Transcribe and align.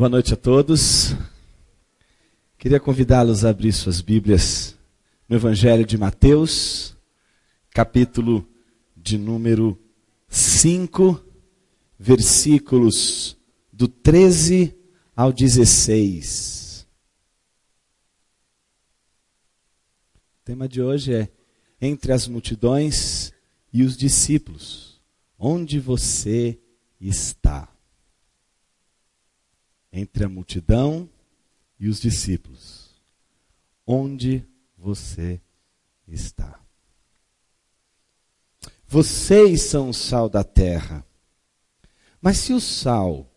Boa 0.00 0.08
noite 0.08 0.32
a 0.32 0.36
todos. 0.36 1.14
Queria 2.56 2.80
convidá-los 2.80 3.44
a 3.44 3.50
abrir 3.50 3.70
suas 3.70 4.00
Bíblias 4.00 4.74
no 5.28 5.36
Evangelho 5.36 5.84
de 5.84 5.98
Mateus, 5.98 6.96
capítulo 7.68 8.48
de 8.96 9.18
número 9.18 9.78
5, 10.26 11.22
versículos 11.98 13.36
do 13.70 13.86
13 13.88 14.74
ao 15.14 15.34
16. 15.34 16.88
O 20.14 20.44
tema 20.46 20.66
de 20.66 20.80
hoje 20.80 21.12
é 21.12 21.28
Entre 21.78 22.10
as 22.10 22.26
multidões 22.26 23.34
e 23.70 23.82
os 23.82 23.98
discípulos. 23.98 24.98
Onde 25.38 25.78
você 25.78 26.58
está? 26.98 27.69
Entre 29.92 30.24
a 30.24 30.28
multidão 30.28 31.08
e 31.78 31.88
os 31.88 32.00
discípulos. 32.00 32.90
Onde 33.86 34.44
você 34.76 35.40
está? 36.06 36.60
Vocês 38.86 39.62
são 39.62 39.90
o 39.90 39.94
sal 39.94 40.28
da 40.28 40.42
terra. 40.42 41.06
Mas 42.20 42.38
se 42.38 42.52
o 42.52 42.60
sal 42.60 43.30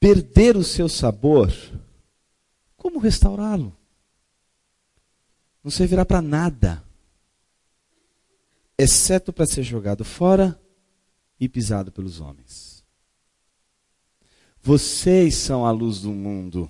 perder 0.00 0.56
o 0.56 0.64
seu 0.64 0.88
sabor, 0.88 1.52
como 2.76 2.98
restaurá-lo? 2.98 3.76
Não 5.62 5.70
servirá 5.70 6.04
para 6.04 6.22
nada, 6.22 6.84
exceto 8.78 9.32
para 9.32 9.46
ser 9.46 9.62
jogado 9.62 10.04
fora 10.04 10.60
e 11.40 11.48
pisado 11.48 11.90
pelos 11.90 12.20
homens. 12.20 12.65
Vocês 14.66 15.36
são 15.36 15.64
a 15.64 15.70
luz 15.70 16.00
do 16.00 16.10
mundo. 16.10 16.68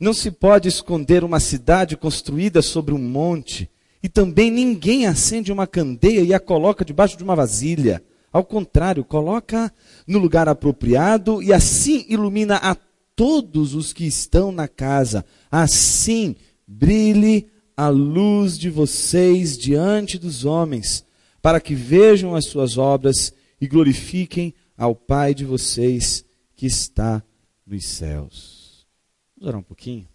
Não 0.00 0.14
se 0.14 0.30
pode 0.30 0.66
esconder 0.66 1.22
uma 1.22 1.38
cidade 1.38 1.94
construída 1.94 2.62
sobre 2.62 2.94
um 2.94 2.98
monte, 2.98 3.68
e 4.02 4.08
também 4.08 4.50
ninguém 4.50 5.04
acende 5.04 5.52
uma 5.52 5.66
candeia 5.66 6.22
e 6.22 6.32
a 6.32 6.40
coloca 6.40 6.82
debaixo 6.82 7.18
de 7.18 7.22
uma 7.22 7.36
vasilha. 7.36 8.02
Ao 8.32 8.42
contrário, 8.42 9.04
coloca 9.04 9.70
no 10.06 10.18
lugar 10.18 10.48
apropriado 10.48 11.42
e 11.42 11.52
assim 11.52 12.06
ilumina 12.08 12.56
a 12.56 12.74
todos 13.14 13.74
os 13.74 13.92
que 13.92 14.06
estão 14.06 14.50
na 14.50 14.66
casa. 14.66 15.22
Assim 15.50 16.34
brilhe 16.66 17.46
a 17.76 17.90
luz 17.90 18.58
de 18.58 18.70
vocês 18.70 19.58
diante 19.58 20.18
dos 20.18 20.46
homens, 20.46 21.04
para 21.42 21.60
que 21.60 21.74
vejam 21.74 22.34
as 22.34 22.46
suas 22.46 22.78
obras 22.78 23.34
e 23.60 23.68
glorifiquem 23.68 24.54
ao 24.78 24.94
Pai 24.94 25.34
de 25.34 25.44
vocês 25.44 26.24
que 26.60 26.66
está 26.66 27.24
nos 27.64 27.86
céus. 27.86 28.86
Vamos 29.34 29.48
orar 29.48 29.60
um 29.60 29.64
pouquinho? 29.64 30.06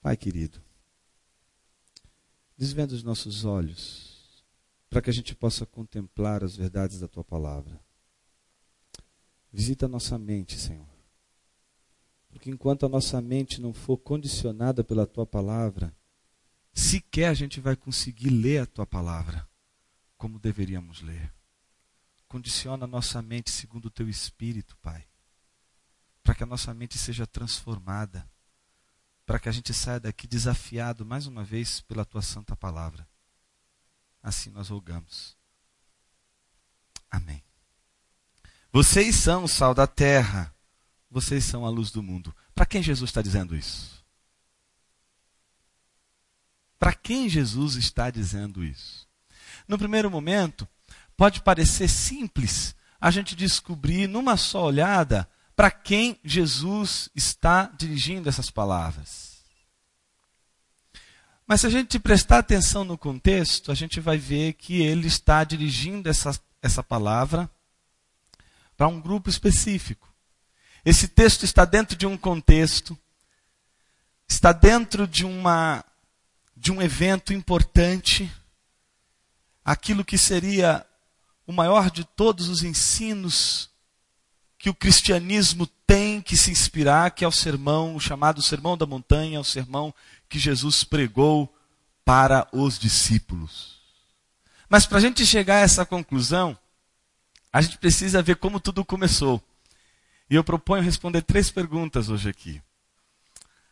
Pai 0.00 0.16
querido, 0.16 0.58
desvenda 2.56 2.94
os 2.94 3.02
nossos 3.02 3.44
olhos, 3.44 4.42
para 4.88 5.02
que 5.02 5.10
a 5.10 5.12
gente 5.12 5.34
possa 5.34 5.66
contemplar 5.66 6.42
as 6.42 6.56
verdades 6.56 6.98
da 6.98 7.06
tua 7.06 7.22
palavra. 7.22 7.78
Visita 9.52 9.84
a 9.84 9.88
nossa 9.88 10.18
mente, 10.18 10.58
Senhor. 10.58 10.88
Porque 12.30 12.48
enquanto 12.48 12.86
a 12.86 12.88
nossa 12.88 13.20
mente 13.20 13.60
não 13.60 13.74
for 13.74 13.98
condicionada 13.98 14.82
pela 14.82 15.06
tua 15.06 15.26
palavra, 15.26 15.94
sequer 16.72 17.28
a 17.28 17.34
gente 17.34 17.60
vai 17.60 17.76
conseguir 17.76 18.30
ler 18.30 18.62
a 18.62 18.66
tua 18.66 18.86
palavra 18.86 19.46
como 20.16 20.38
deveríamos 20.38 21.02
ler. 21.02 21.30
Condiciona 22.26 22.84
a 22.84 22.88
nossa 22.88 23.20
mente 23.20 23.50
segundo 23.50 23.84
o 23.86 23.90
teu 23.90 24.08
espírito, 24.08 24.74
Pai 24.78 25.06
para 26.24 26.34
que 26.34 26.42
a 26.42 26.46
nossa 26.46 26.72
mente 26.72 26.96
seja 26.96 27.26
transformada, 27.26 28.26
para 29.26 29.38
que 29.38 29.48
a 29.48 29.52
gente 29.52 29.74
saia 29.74 30.00
daqui 30.00 30.26
desafiado 30.26 31.04
mais 31.04 31.26
uma 31.26 31.44
vez 31.44 31.82
pela 31.82 32.04
tua 32.04 32.22
santa 32.22 32.56
palavra. 32.56 33.06
Assim 34.22 34.50
nós 34.50 34.70
rogamos. 34.70 35.36
Amém. 37.10 37.44
Vocês 38.72 39.14
são 39.14 39.44
o 39.44 39.48
sal 39.48 39.74
da 39.74 39.86
terra, 39.86 40.52
vocês 41.10 41.44
são 41.44 41.66
a 41.66 41.70
luz 41.70 41.90
do 41.90 42.02
mundo. 42.02 42.34
Para 42.54 42.64
quem 42.66 42.82
Jesus 42.82 43.10
está 43.10 43.20
dizendo 43.20 43.54
isso? 43.54 44.02
Para 46.78 46.94
quem 46.94 47.28
Jesus 47.28 47.76
está 47.76 48.10
dizendo 48.10 48.64
isso? 48.64 49.06
No 49.68 49.78
primeiro 49.78 50.10
momento, 50.10 50.66
pode 51.16 51.42
parecer 51.42 51.88
simples 51.88 52.74
a 53.00 53.10
gente 53.10 53.36
descobrir 53.36 54.08
numa 54.08 54.36
só 54.36 54.64
olhada 54.64 55.28
para 55.56 55.70
quem 55.70 56.18
Jesus 56.24 57.08
está 57.14 57.66
dirigindo 57.66 58.28
essas 58.28 58.50
palavras. 58.50 59.34
Mas 61.46 61.60
se 61.60 61.66
a 61.66 61.70
gente 61.70 61.98
prestar 61.98 62.38
atenção 62.38 62.84
no 62.84 62.96
contexto, 62.96 63.70
a 63.70 63.74
gente 63.74 64.00
vai 64.00 64.16
ver 64.16 64.54
que 64.54 64.82
ele 64.82 65.06
está 65.06 65.44
dirigindo 65.44 66.08
essa, 66.08 66.38
essa 66.62 66.82
palavra 66.82 67.50
para 68.76 68.88
um 68.88 69.00
grupo 69.00 69.28
específico. 69.28 70.12
Esse 70.84 71.06
texto 71.06 71.44
está 71.44 71.64
dentro 71.64 71.96
de 71.96 72.06
um 72.06 72.16
contexto, 72.16 72.98
está 74.26 74.52
dentro 74.52 75.06
de, 75.06 75.24
uma, 75.24 75.84
de 76.56 76.72
um 76.72 76.80
evento 76.80 77.32
importante, 77.32 78.30
aquilo 79.64 80.04
que 80.04 80.18
seria 80.18 80.84
o 81.46 81.52
maior 81.52 81.90
de 81.90 82.04
todos 82.04 82.48
os 82.48 82.62
ensinos 82.62 83.70
que 84.64 84.70
o 84.70 84.74
cristianismo 84.74 85.66
tem 85.86 86.22
que 86.22 86.38
se 86.38 86.50
inspirar, 86.50 87.10
que 87.10 87.22
é 87.22 87.28
o 87.28 87.30
sermão, 87.30 87.94
o 87.94 88.00
chamado 88.00 88.40
Sermão 88.40 88.78
da 88.78 88.86
Montanha, 88.86 89.38
o 89.38 89.44
sermão 89.44 89.92
que 90.26 90.38
Jesus 90.38 90.82
pregou 90.82 91.54
para 92.02 92.48
os 92.50 92.78
discípulos. 92.78 93.76
Mas 94.66 94.86
para 94.86 94.96
a 94.96 95.00
gente 95.02 95.26
chegar 95.26 95.56
a 95.56 95.60
essa 95.60 95.84
conclusão, 95.84 96.56
a 97.52 97.60
gente 97.60 97.76
precisa 97.76 98.22
ver 98.22 98.36
como 98.36 98.58
tudo 98.58 98.82
começou. 98.86 99.38
E 100.30 100.34
eu 100.34 100.42
proponho 100.42 100.82
responder 100.82 101.20
três 101.20 101.50
perguntas 101.50 102.08
hoje 102.08 102.30
aqui. 102.30 102.62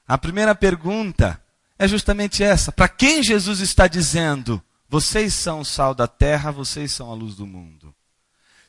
A 0.06 0.18
primeira 0.18 0.54
pergunta 0.54 1.42
é 1.78 1.88
justamente 1.88 2.44
essa: 2.44 2.70
para 2.70 2.86
quem 2.86 3.22
Jesus 3.22 3.60
está 3.60 3.88
dizendo, 3.88 4.62
vocês 4.90 5.32
são 5.32 5.60
o 5.60 5.64
sal 5.64 5.94
da 5.94 6.06
terra, 6.06 6.50
vocês 6.50 6.92
são 6.92 7.10
a 7.10 7.14
luz 7.14 7.34
do 7.34 7.46
mundo? 7.46 7.94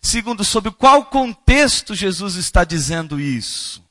Segundo, 0.04 0.44
sobre 0.44 0.70
qual 0.70 1.06
contexto 1.06 1.96
Jesus 1.96 2.36
está 2.36 2.66
dizendo 2.66 3.22
isso? 3.22 3.82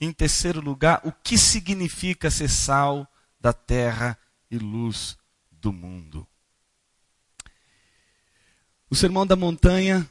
Em 0.00 0.12
terceiro 0.12 0.60
lugar, 0.60 1.00
o 1.04 1.10
que 1.10 1.36
significa 1.36 2.30
ser 2.30 2.48
sal 2.48 3.06
da 3.38 3.52
terra 3.52 4.16
e 4.48 4.56
luz 4.56 5.18
do 5.50 5.72
mundo? 5.72 6.26
O 8.88 8.94
Sermão 8.94 9.26
da 9.26 9.34
Montanha, 9.34 10.08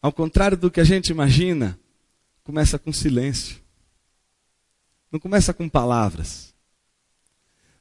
ao 0.00 0.12
contrário 0.12 0.56
do 0.56 0.70
que 0.70 0.80
a 0.80 0.84
gente 0.84 1.10
imagina, 1.10 1.78
começa 2.44 2.78
com 2.78 2.92
silêncio. 2.92 3.60
Não 5.10 5.18
começa 5.18 5.52
com 5.52 5.68
palavras. 5.68 6.54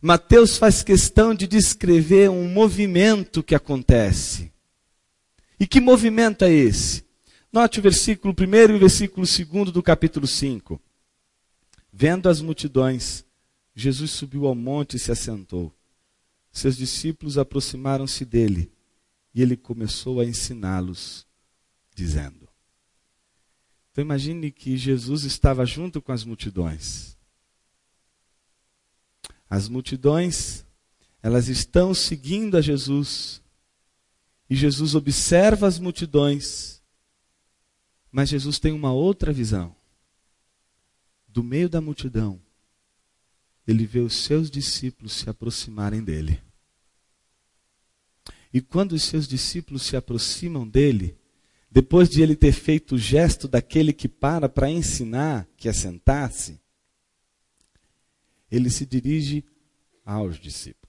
Mateus 0.01 0.57
faz 0.57 0.81
questão 0.81 1.33
de 1.33 1.45
descrever 1.45 2.29
um 2.29 2.49
movimento 2.51 3.43
que 3.43 3.53
acontece. 3.53 4.50
E 5.61 5.67
que 5.67 5.79
movimento 5.79 6.43
é 6.43 6.51
esse? 6.51 7.05
Note 7.53 7.77
o 7.77 7.83
versículo 7.83 8.33
1 8.33 8.71
e 8.71 8.73
o 8.77 8.79
versículo 8.79 9.27
2 9.27 9.71
do 9.71 9.83
capítulo 9.83 10.25
5. 10.25 10.81
Vendo 11.93 12.27
as 12.27 12.41
multidões, 12.41 13.23
Jesus 13.75 14.09
subiu 14.09 14.47
ao 14.47 14.55
monte 14.55 14.95
e 14.95 14.99
se 14.99 15.11
assentou. 15.11 15.71
Seus 16.51 16.75
discípulos 16.75 17.37
aproximaram-se 17.37 18.25
dele 18.25 18.71
e 19.35 19.43
ele 19.43 19.55
começou 19.55 20.19
a 20.19 20.25
ensiná-los, 20.25 21.27
dizendo: 21.93 22.49
Então 23.91 24.03
imagine 24.03 24.49
que 24.49 24.75
Jesus 24.75 25.25
estava 25.25 25.63
junto 25.63 26.01
com 26.01 26.11
as 26.11 26.23
multidões. 26.23 27.15
As 29.47 29.69
multidões, 29.69 30.65
elas 31.21 31.49
estão 31.49 31.93
seguindo 31.93 32.57
a 32.57 32.61
Jesus 32.61 33.43
e 34.51 34.55
Jesus 34.57 34.95
observa 34.95 35.65
as 35.65 35.79
multidões, 35.79 36.81
mas 38.11 38.27
Jesus 38.27 38.59
tem 38.59 38.73
uma 38.73 38.91
outra 38.91 39.31
visão. 39.31 39.73
Do 41.25 41.41
meio 41.41 41.69
da 41.69 41.79
multidão, 41.79 42.37
ele 43.65 43.85
vê 43.85 43.99
os 43.99 44.13
seus 44.13 44.51
discípulos 44.51 45.13
se 45.13 45.29
aproximarem 45.29 46.03
dele. 46.03 46.43
E 48.53 48.59
quando 48.59 48.91
os 48.91 49.03
seus 49.03 49.25
discípulos 49.25 49.83
se 49.83 49.95
aproximam 49.95 50.67
dele, 50.67 51.17
depois 51.71 52.09
de 52.09 52.21
ele 52.21 52.35
ter 52.35 52.51
feito 52.51 52.95
o 52.95 52.99
gesto 52.99 53.47
daquele 53.47 53.93
que 53.93 54.09
para 54.09 54.49
para 54.49 54.69
ensinar, 54.69 55.47
que 55.55 55.69
é 55.69 55.73
sentar-se, 55.73 56.59
ele 58.51 58.69
se 58.69 58.85
dirige 58.85 59.45
aos 60.03 60.37
discípulos. 60.37 60.80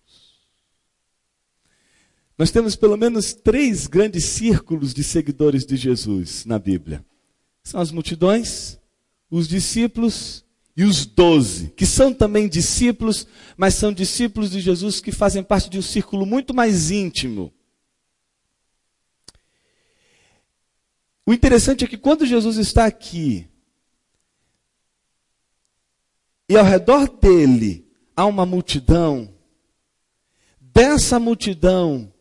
Nós 2.38 2.50
temos 2.50 2.74
pelo 2.74 2.96
menos 2.96 3.34
três 3.34 3.86
grandes 3.86 4.24
círculos 4.24 4.94
de 4.94 5.04
seguidores 5.04 5.64
de 5.64 5.76
Jesus 5.76 6.44
na 6.44 6.58
Bíblia. 6.58 7.04
São 7.62 7.80
as 7.80 7.90
multidões, 7.90 8.78
os 9.30 9.46
discípulos 9.46 10.44
e 10.76 10.84
os 10.84 11.04
doze, 11.04 11.68
que 11.76 11.84
são 11.84 12.12
também 12.12 12.48
discípulos, 12.48 13.26
mas 13.56 13.74
são 13.74 13.92
discípulos 13.92 14.50
de 14.50 14.60
Jesus 14.60 15.00
que 15.00 15.12
fazem 15.12 15.42
parte 15.42 15.68
de 15.68 15.78
um 15.78 15.82
círculo 15.82 16.24
muito 16.24 16.54
mais 16.54 16.90
íntimo. 16.90 17.52
O 21.24 21.32
interessante 21.32 21.84
é 21.84 21.86
que 21.86 21.98
quando 21.98 22.26
Jesus 22.26 22.56
está 22.56 22.86
aqui, 22.86 23.46
e 26.48 26.56
ao 26.56 26.64
redor 26.64 27.08
dele 27.08 27.86
há 28.16 28.26
uma 28.26 28.44
multidão, 28.44 29.32
dessa 30.60 31.20
multidão 31.20 32.11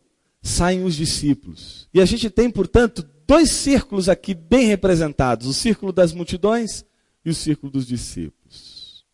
saem 0.42 0.84
os 0.84 0.96
discípulos. 0.96 1.88
E 1.94 2.00
a 2.00 2.04
gente 2.04 2.28
tem, 2.28 2.50
portanto, 2.50 3.08
dois 3.26 3.50
círculos 3.50 4.08
aqui 4.08 4.34
bem 4.34 4.66
representados: 4.66 5.46
o 5.46 5.54
círculo 5.54 5.92
das 5.92 6.12
multidões 6.12 6.84
e 7.24 7.30
o 7.30 7.34
círculo 7.34 7.70
dos 7.70 7.86
discípulos. 7.86 9.06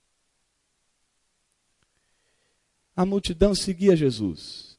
A 2.96 3.04
multidão 3.04 3.54
seguia 3.54 3.94
Jesus. 3.94 4.76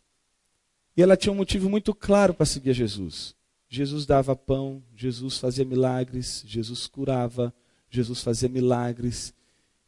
E 0.98 1.02
ela 1.02 1.16
tinha 1.16 1.32
um 1.32 1.38
motivo 1.38 1.70
muito 1.70 1.94
claro 1.94 2.34
para 2.34 2.46
seguir 2.46 2.74
Jesus. 2.74 3.34
Jesus 3.70 4.06
dava 4.06 4.36
pão, 4.36 4.84
Jesus 4.94 5.38
fazia 5.38 5.64
milagres, 5.64 6.44
Jesus 6.46 6.88
curava, 6.88 7.54
Jesus 7.90 8.22
fazia 8.22 8.50
milagres. 8.50 9.34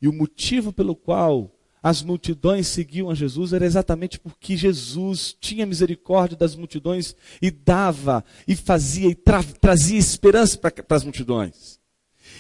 E 0.02 0.08
o 0.08 0.14
motivo 0.14 0.72
pelo 0.72 0.96
qual 0.96 1.52
as 1.84 2.04
multidões 2.04 2.68
seguiam 2.68 3.10
a 3.10 3.16
Jesus 3.16 3.54
era 3.54 3.66
exatamente 3.66 4.20
porque 4.20 4.56
Jesus 4.56 5.36
tinha 5.40 5.66
misericórdia 5.66 6.38
das 6.38 6.56
multidões 6.56 7.16
e 7.42 7.50
dava, 7.50 8.24
e 8.48 8.56
fazia, 8.56 9.10
e 9.10 9.16
tra 9.16 9.44
trazia 9.44 9.98
esperança 9.98 10.58
para 10.58 10.96
as 10.96 11.04
multidões. 11.04 11.80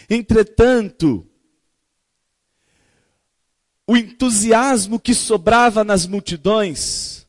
Entretanto, 0.08 1.26
o 3.88 3.98
entusiasmo 3.98 5.00
que 5.00 5.16
sobrava 5.16 5.84
nas 5.84 6.06
multidões 6.06 7.28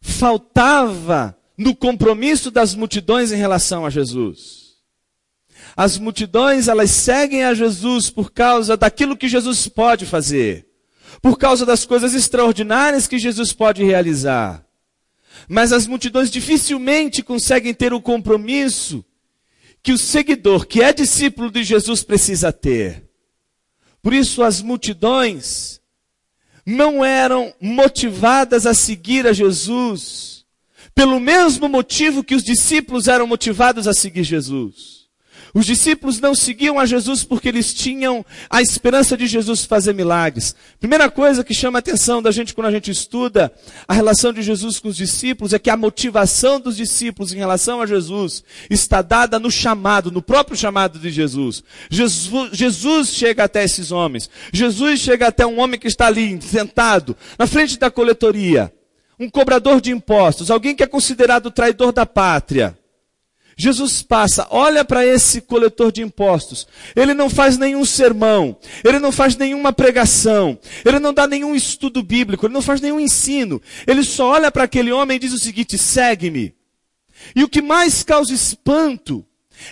faltava 0.00 1.38
no 1.56 1.74
compromisso 1.74 2.50
das 2.50 2.74
multidões 2.74 3.30
em 3.30 3.36
relação 3.36 3.86
a 3.86 3.90
Jesus. 3.90 4.74
As 5.76 5.98
multidões, 5.98 6.66
elas 6.66 6.90
seguem 6.90 7.44
a 7.44 7.54
Jesus 7.54 8.10
por 8.10 8.32
causa 8.32 8.76
daquilo 8.76 9.16
que 9.16 9.28
Jesus 9.28 9.68
pode 9.68 10.04
fazer, 10.04 10.68
por 11.24 11.38
causa 11.38 11.64
das 11.64 11.86
coisas 11.86 12.12
extraordinárias 12.12 13.06
que 13.06 13.18
Jesus 13.18 13.50
pode 13.50 13.82
realizar. 13.82 14.62
Mas 15.48 15.72
as 15.72 15.86
multidões 15.86 16.30
dificilmente 16.30 17.22
conseguem 17.22 17.72
ter 17.72 17.94
o 17.94 18.00
compromisso 18.02 19.02
que 19.82 19.90
o 19.90 19.96
seguidor, 19.96 20.66
que 20.66 20.82
é 20.82 20.92
discípulo 20.92 21.50
de 21.50 21.64
Jesus, 21.64 22.02
precisa 22.02 22.52
ter. 22.52 23.08
Por 24.02 24.12
isso, 24.12 24.42
as 24.42 24.60
multidões 24.60 25.80
não 26.66 27.02
eram 27.02 27.54
motivadas 27.58 28.66
a 28.66 28.74
seguir 28.74 29.26
a 29.26 29.32
Jesus 29.32 30.44
pelo 30.94 31.18
mesmo 31.18 31.70
motivo 31.70 32.22
que 32.22 32.34
os 32.34 32.44
discípulos 32.44 33.08
eram 33.08 33.26
motivados 33.26 33.88
a 33.88 33.94
seguir 33.94 34.24
Jesus. 34.24 35.03
Os 35.54 35.64
discípulos 35.64 36.18
não 36.18 36.34
seguiam 36.34 36.80
a 36.80 36.84
Jesus 36.84 37.22
porque 37.22 37.48
eles 37.48 37.72
tinham 37.72 38.26
a 38.50 38.60
esperança 38.60 39.16
de 39.16 39.24
Jesus 39.28 39.64
fazer 39.64 39.94
milagres. 39.94 40.52
Primeira 40.80 41.08
coisa 41.08 41.44
que 41.44 41.54
chama 41.54 41.78
a 41.78 41.80
atenção 41.80 42.20
da 42.20 42.32
gente 42.32 42.52
quando 42.52 42.66
a 42.66 42.72
gente 42.72 42.90
estuda 42.90 43.52
a 43.86 43.94
relação 43.94 44.32
de 44.32 44.42
Jesus 44.42 44.80
com 44.80 44.88
os 44.88 44.96
discípulos 44.96 45.52
é 45.52 45.58
que 45.60 45.70
a 45.70 45.76
motivação 45.76 46.58
dos 46.58 46.76
discípulos 46.76 47.32
em 47.32 47.36
relação 47.36 47.80
a 47.80 47.86
Jesus 47.86 48.42
está 48.68 49.00
dada 49.00 49.38
no 49.38 49.48
chamado, 49.48 50.10
no 50.10 50.20
próprio 50.20 50.56
chamado 50.56 50.98
de 50.98 51.08
Jesus. 51.08 51.62
Jesus, 51.88 52.50
Jesus 52.52 53.10
chega 53.10 53.44
até 53.44 53.62
esses 53.62 53.92
homens. 53.92 54.28
Jesus 54.52 54.98
chega 54.98 55.28
até 55.28 55.46
um 55.46 55.60
homem 55.60 55.78
que 55.78 55.86
está 55.86 56.08
ali 56.08 56.42
sentado 56.42 57.16
na 57.38 57.46
frente 57.46 57.78
da 57.78 57.92
coletoria 57.92 58.72
um 59.16 59.30
cobrador 59.30 59.80
de 59.80 59.92
impostos, 59.92 60.50
alguém 60.50 60.74
que 60.74 60.82
é 60.82 60.86
considerado 60.88 61.48
traidor 61.48 61.92
da 61.92 62.04
pátria. 62.04 62.76
Jesus 63.56 64.02
passa, 64.02 64.46
olha 64.50 64.84
para 64.84 65.06
esse 65.06 65.40
coletor 65.40 65.92
de 65.92 66.02
impostos. 66.02 66.66
Ele 66.94 67.14
não 67.14 67.30
faz 67.30 67.56
nenhum 67.56 67.84
sermão, 67.84 68.56
ele 68.82 68.98
não 68.98 69.12
faz 69.12 69.36
nenhuma 69.36 69.72
pregação, 69.72 70.58
ele 70.84 70.98
não 70.98 71.14
dá 71.14 71.26
nenhum 71.26 71.54
estudo 71.54 72.02
bíblico, 72.02 72.46
ele 72.46 72.54
não 72.54 72.62
faz 72.62 72.80
nenhum 72.80 72.98
ensino. 72.98 73.62
Ele 73.86 74.02
só 74.02 74.30
olha 74.30 74.50
para 74.50 74.64
aquele 74.64 74.92
homem 74.92 75.16
e 75.16 75.20
diz 75.20 75.32
o 75.32 75.38
seguinte: 75.38 75.78
segue-me. 75.78 76.54
E 77.34 77.44
o 77.44 77.48
que 77.48 77.62
mais 77.62 78.02
causa 78.02 78.34
espanto 78.34 79.24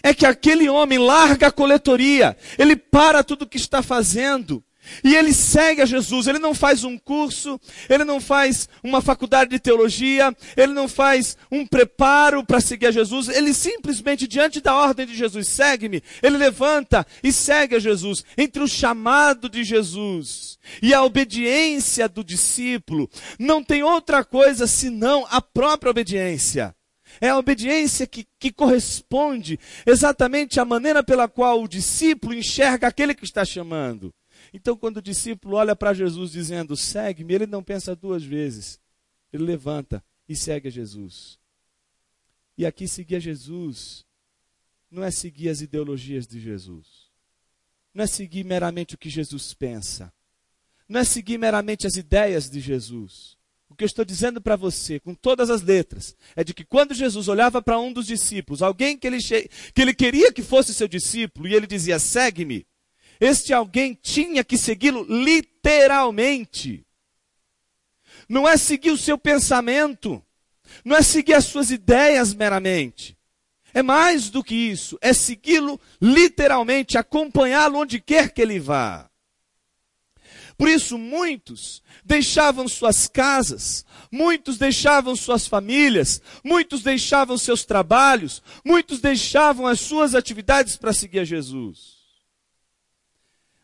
é 0.03 0.15
que 0.15 0.25
aquele 0.25 0.69
homem 0.69 0.99
larga 0.99 1.49
a 1.49 1.53
coletoria, 1.53 2.37
ele 2.59 2.77
para 2.77 3.25
tudo 3.25 3.43
o 3.43 3.49
que 3.49 3.57
está 3.57 3.83
fazendo 3.83 4.63
e 5.03 5.15
ele 5.15 5.33
segue 5.33 5.83
a 5.83 5.87
Jesus, 5.87 6.27
ele 6.27 6.39
não 6.39 6.55
faz 6.55 6.85
um 6.85 6.99
curso, 6.99 7.61
ele 7.89 8.05
não 8.05 8.21
faz 8.21 8.69
uma 8.83 9.01
faculdade 9.01 9.51
de 9.51 9.59
teologia, 9.59 10.35
ele 10.57 10.73
não 10.73 10.89
faz 10.89 11.37
um 11.51 11.67
preparo 11.67 12.45
para 12.45 12.61
seguir 12.61 12.87
a 12.87 12.91
Jesus, 12.91 13.29
ele 13.29 13.55
simplesmente, 13.55 14.27
diante 14.27 14.61
da 14.61 14.75
ordem 14.75 15.07
de 15.07 15.15
Jesus, 15.15 15.49
segue-me, 15.49 16.03
ele 16.23 16.37
levanta 16.37 17.07
e 17.23 17.33
segue 17.33 17.77
a 17.77 17.79
Jesus. 17.79 18.25
Entre 18.37 18.63
o 18.63 18.69
chamado 18.69 19.49
de 19.49 19.65
Jesus 19.65 20.59
e 20.83 20.93
a 20.93 21.03
obediência 21.03 22.09
do 22.09 22.25
discípulo, 22.25 23.09
não 23.39 23.63
tem 23.63 23.83
outra 23.83 24.25
coisa 24.25 24.67
senão 24.67 25.27
a 25.31 25.41
própria 25.41 25.91
obediência. 25.91 26.75
É 27.21 27.29
a 27.29 27.39
obediência 27.39 28.07
que, 28.07 28.27
que 28.39 28.51
corresponde 28.51 29.59
exatamente 29.87 30.59
à 30.59 30.65
maneira 30.65 31.03
pela 31.03 31.29
qual 31.29 31.63
o 31.63 31.69
discípulo 31.69 32.35
enxerga 32.35 32.87
aquele 32.87 33.15
que 33.15 33.25
está 33.25 33.45
chamando. 33.45 34.13
Então, 34.53 34.77
quando 34.77 34.99
o 34.99 35.03
discípulo 35.03 35.57
olha 35.57 35.75
para 35.75 35.95
Jesus 35.95 36.33
dizendo, 36.33 36.77
segue-me, 36.77 37.33
ele 37.33 37.47
não 37.47 37.63
pensa 37.63 37.97
duas 37.97 38.23
vezes. 38.23 38.79
Ele 39.33 39.45
levanta 39.45 40.05
e 40.29 40.37
segue 40.37 40.69
a 40.69 40.71
Jesus. 40.71 41.39
E 42.57 42.67
aqui 42.67 42.87
seguir 42.87 43.17
a 43.17 43.21
Jesus 43.21 44.05
não 44.91 45.03
é 45.03 45.11
seguir 45.11 45.49
as 45.49 45.63
ideologias 45.63 46.27
de 46.27 46.39
Jesus. 46.39 47.11
Não 47.95 48.05
é 48.05 48.07
seguir 48.07 48.45
meramente 48.45 48.95
o 48.95 48.99
que 48.99 49.09
Jesus 49.09 49.55
pensa. 49.55 50.13
Não 50.87 51.01
é 51.01 51.05
seguir 51.05 51.39
meramente 51.39 51.87
as 51.87 51.97
ideias 51.97 52.51
de 52.51 52.61
Jesus. 52.61 53.39
O 53.71 53.75
que 53.75 53.85
eu 53.85 53.87
estou 53.87 54.05
dizendo 54.05 54.39
para 54.39 54.55
você, 54.55 55.01
com 55.01 55.15
todas 55.15 55.49
as 55.49 55.63
letras, 55.63 56.15
é 56.37 56.45
de 56.45 56.53
que 56.53 56.63
quando 56.63 56.93
Jesus 56.93 57.27
olhava 57.27 57.63
para 57.63 57.81
um 57.81 57.91
dos 57.91 58.07
discípulos, 58.07 58.61
alguém 58.61 58.99
que 58.99 59.07
ele, 59.07 59.19
que 59.19 59.81
ele 59.81 59.95
queria 59.95 60.31
que 60.31 60.43
fosse 60.43 60.75
seu 60.75 60.87
discípulo, 60.87 61.49
e 61.49 61.55
ele 61.55 61.67
dizia: 61.67 61.99
segue-me, 61.99 62.67
este 63.21 63.53
alguém 63.53 63.99
tinha 64.01 64.43
que 64.43 64.59
segui-lo 64.59 65.05
literalmente. 65.09 66.85
Não 68.29 68.49
é 68.49 68.57
seguir 68.57 68.91
o 68.91 68.99
seu 68.99 69.19
pensamento, 69.19 70.23
não 70.85 70.97
é 70.97 71.03
seguir 71.03 71.35
as 71.35 71.45
suas 71.45 71.71
ideias 71.71 72.35
meramente. 72.35 73.17
É 73.75 73.83
mais 73.83 74.29
do 74.29 74.45
que 74.45 74.55
isso, 74.55 74.99
é 75.01 75.13
segui-lo 75.13 75.81
literalmente, 76.01 76.99
acompanhá-lo 76.99 77.79
onde 77.79 78.01
quer 78.01 78.31
que 78.33 78.43
ele 78.43 78.61
vá. 78.61 79.09
Por 80.59 80.69
isso, 80.69 80.99
muitos 80.99 81.83
deixavam 82.05 82.69
suas 82.69 83.09
casas, 83.09 83.85
muitos 84.11 84.59
deixavam 84.59 85.17
suas 85.17 85.47
famílias, 85.47 86.21
muitos 86.45 86.83
deixavam 86.83 87.39
seus 87.39 87.65
trabalhos, 87.65 88.43
muitos 88.65 89.01
deixavam 89.01 89.67
as 89.67 89.81
suas 89.81 90.15
atividades 90.15 90.77
para 90.77 90.93
seguir 90.93 91.21
a 91.21 91.25
Jesus. 91.25 91.92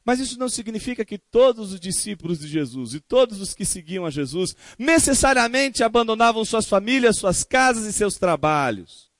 Mas 0.09 0.21
isso 0.21 0.39
não 0.39 0.49
significa 0.49 1.05
que 1.05 1.19
todos 1.19 1.75
os 1.75 1.79
discípulos 1.79 2.39
de 2.39 2.49
Jesus 2.49 2.95
e 2.95 2.99
todos 2.99 3.43
os 3.43 3.53
que 3.53 3.67
seguiam 3.67 4.07
a 4.07 4.11
Jesus 4.11 4.57
necessariamente 4.79 5.85
abandonavam 5.85 6.47
suas 6.47 6.67
famílias, 6.67 7.19
suas 7.19 7.45
casas 7.45 7.85
e 7.85 7.93
seus 7.93 8.17
trabalhos. 8.17 9.11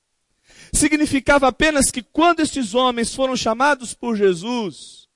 Significava 0.73 1.47
apenas 1.47 1.91
que 1.91 2.01
quando 2.01 2.39
estes 2.39 2.73
homens 2.73 3.13
foram 3.13 3.37
chamados 3.37 3.93
por 3.93 4.17
Jesus, 4.17 5.07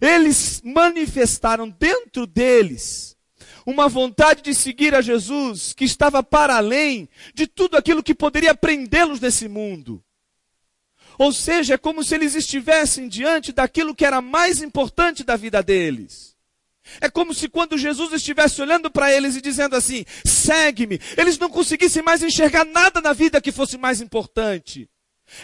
eles 0.00 0.62
manifestaram 0.64 1.68
dentro 1.68 2.24
deles 2.24 3.16
uma 3.66 3.88
vontade 3.88 4.40
de 4.40 4.54
seguir 4.54 4.94
a 4.94 5.00
Jesus 5.00 5.72
que 5.72 5.84
estava 5.84 6.22
para 6.22 6.58
além 6.58 7.08
de 7.34 7.48
tudo 7.48 7.76
aquilo 7.76 8.04
que 8.04 8.14
poderia 8.14 8.54
prendê-los 8.54 9.18
nesse 9.18 9.48
mundo. 9.48 10.00
Ou 11.18 11.32
seja, 11.32 11.74
é 11.74 11.78
como 11.78 12.04
se 12.04 12.14
eles 12.14 12.36
estivessem 12.36 13.08
diante 13.08 13.52
daquilo 13.52 13.94
que 13.94 14.06
era 14.06 14.22
mais 14.22 14.62
importante 14.62 15.24
da 15.24 15.36
vida 15.36 15.60
deles. 15.60 16.36
É 17.00 17.10
como 17.10 17.34
se 17.34 17.48
quando 17.48 17.76
Jesus 17.76 18.12
estivesse 18.12 18.62
olhando 18.62 18.90
para 18.90 19.12
eles 19.12 19.36
e 19.36 19.42
dizendo 19.42 19.74
assim: 19.74 20.06
segue-me, 20.24 21.00
eles 21.16 21.36
não 21.36 21.50
conseguissem 21.50 22.02
mais 22.02 22.22
enxergar 22.22 22.64
nada 22.64 23.00
na 23.00 23.12
vida 23.12 23.40
que 23.40 23.52
fosse 23.52 23.76
mais 23.76 24.00
importante. 24.00 24.88